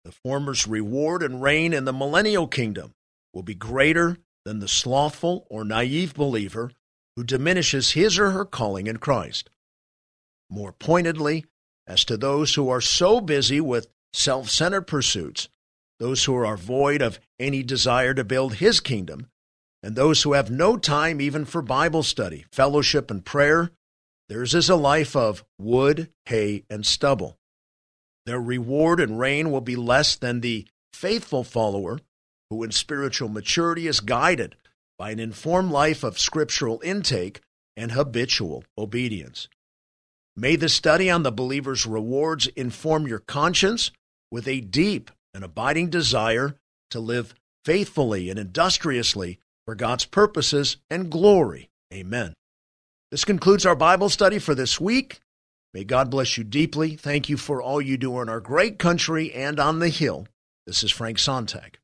The 0.05 0.12
former's 0.12 0.67
reward 0.67 1.21
and 1.21 1.41
reign 1.41 1.73
in 1.73 1.85
the 1.85 1.93
millennial 1.93 2.47
kingdom 2.47 2.93
will 3.33 3.43
be 3.43 3.55
greater 3.55 4.17
than 4.45 4.59
the 4.59 4.67
slothful 4.67 5.45
or 5.49 5.63
naive 5.63 6.13
believer 6.13 6.71
who 7.15 7.23
diminishes 7.23 7.91
his 7.91 8.17
or 8.17 8.31
her 8.31 8.45
calling 8.45 8.88
in 8.88 8.97
Christ. 8.97 9.49
More 10.49 10.71
pointedly, 10.71 11.45
as 11.88 12.05
to 12.05 12.17
those 12.17 12.55
who 12.55 12.69
are 12.69 12.81
so 12.81 13.21
busy 13.21 13.62
with 13.62 13.88
self 14.13 14.49
centered 14.49 14.83
pursuits, 14.83 15.49
those 15.99 16.23
who 16.23 16.35
are 16.35 16.57
void 16.57 17.01
of 17.01 17.19
any 17.39 17.63
desire 17.63 18.13
to 18.13 18.23
build 18.23 18.55
his 18.55 18.79
kingdom, 18.79 19.27
and 19.83 19.95
those 19.95 20.23
who 20.23 20.33
have 20.33 20.49
no 20.49 20.77
time 20.77 21.21
even 21.21 21.45
for 21.45 21.62
Bible 21.62 22.03
study, 22.03 22.45
fellowship, 22.51 23.12
and 23.12 23.25
prayer, 23.25 23.71
theirs 24.27 24.53
is 24.53 24.69
a 24.69 24.75
life 24.75 25.15
of 25.15 25.43
wood, 25.57 26.09
hay, 26.25 26.63
and 26.69 26.85
stubble. 26.85 27.38
Their 28.25 28.41
reward 28.41 28.99
and 28.99 29.19
reign 29.19 29.51
will 29.51 29.62
be 29.62 29.75
less 29.75 30.15
than 30.15 30.41
the 30.41 30.67
faithful 30.93 31.43
follower 31.43 31.99
who, 32.49 32.63
in 32.63 32.71
spiritual 32.71 33.29
maturity, 33.29 33.88
is 33.88 33.99
guided 33.99 34.55
by 34.97 35.12
an 35.12 35.19
informed 35.19 35.71
life 35.71 36.03
of 36.03 36.19
scriptural 36.19 36.81
intake 36.83 37.41
and 37.77 37.93
habitual 37.93 38.63
obedience. 38.77 39.47
May 40.39 40.56
the 40.56 40.69
study 40.69 41.10
on 41.10 41.23
the 41.23 41.34
believer's 41.34 41.86
rewards 41.86 42.47
inform 42.47 43.06
your 43.06 43.19
conscience 43.19 43.91
with 44.32 44.47
a 44.47 44.62
deep 44.62 45.12
and 45.34 45.43
abiding 45.43 45.89
desire 45.89 46.56
to 46.91 47.02
live 47.02 47.36
faithfully 47.65 48.30
and 48.30 48.39
industriously 48.39 49.38
for 49.65 49.75
God's 49.75 50.06
purposes 50.06 50.78
and 50.89 51.12
glory. 51.12 51.69
Amen. 51.93 52.34
This 53.12 53.25
concludes 53.25 53.65
our 53.65 53.75
Bible 53.75 54.08
study 54.08 54.39
for 54.39 54.56
this 54.56 54.80
week. 54.80 55.19
May 55.73 55.84
God 55.84 56.10
bless 56.10 56.38
you 56.38 56.45
deeply. 56.45 56.95
Thank 56.95 57.28
you 57.28 57.36
for 57.36 57.62
all 57.62 57.82
you 57.82 57.97
do 57.97 58.21
in 58.21 58.30
our 58.30 58.39
great 58.39 58.80
country 58.80 59.34
and 59.34 59.60
on 59.60 59.80
the 59.80 59.89
Hill. 59.89 60.25
This 60.65 60.86
is 60.86 60.91
Frank 60.91 61.19
Sontag. 61.19 61.79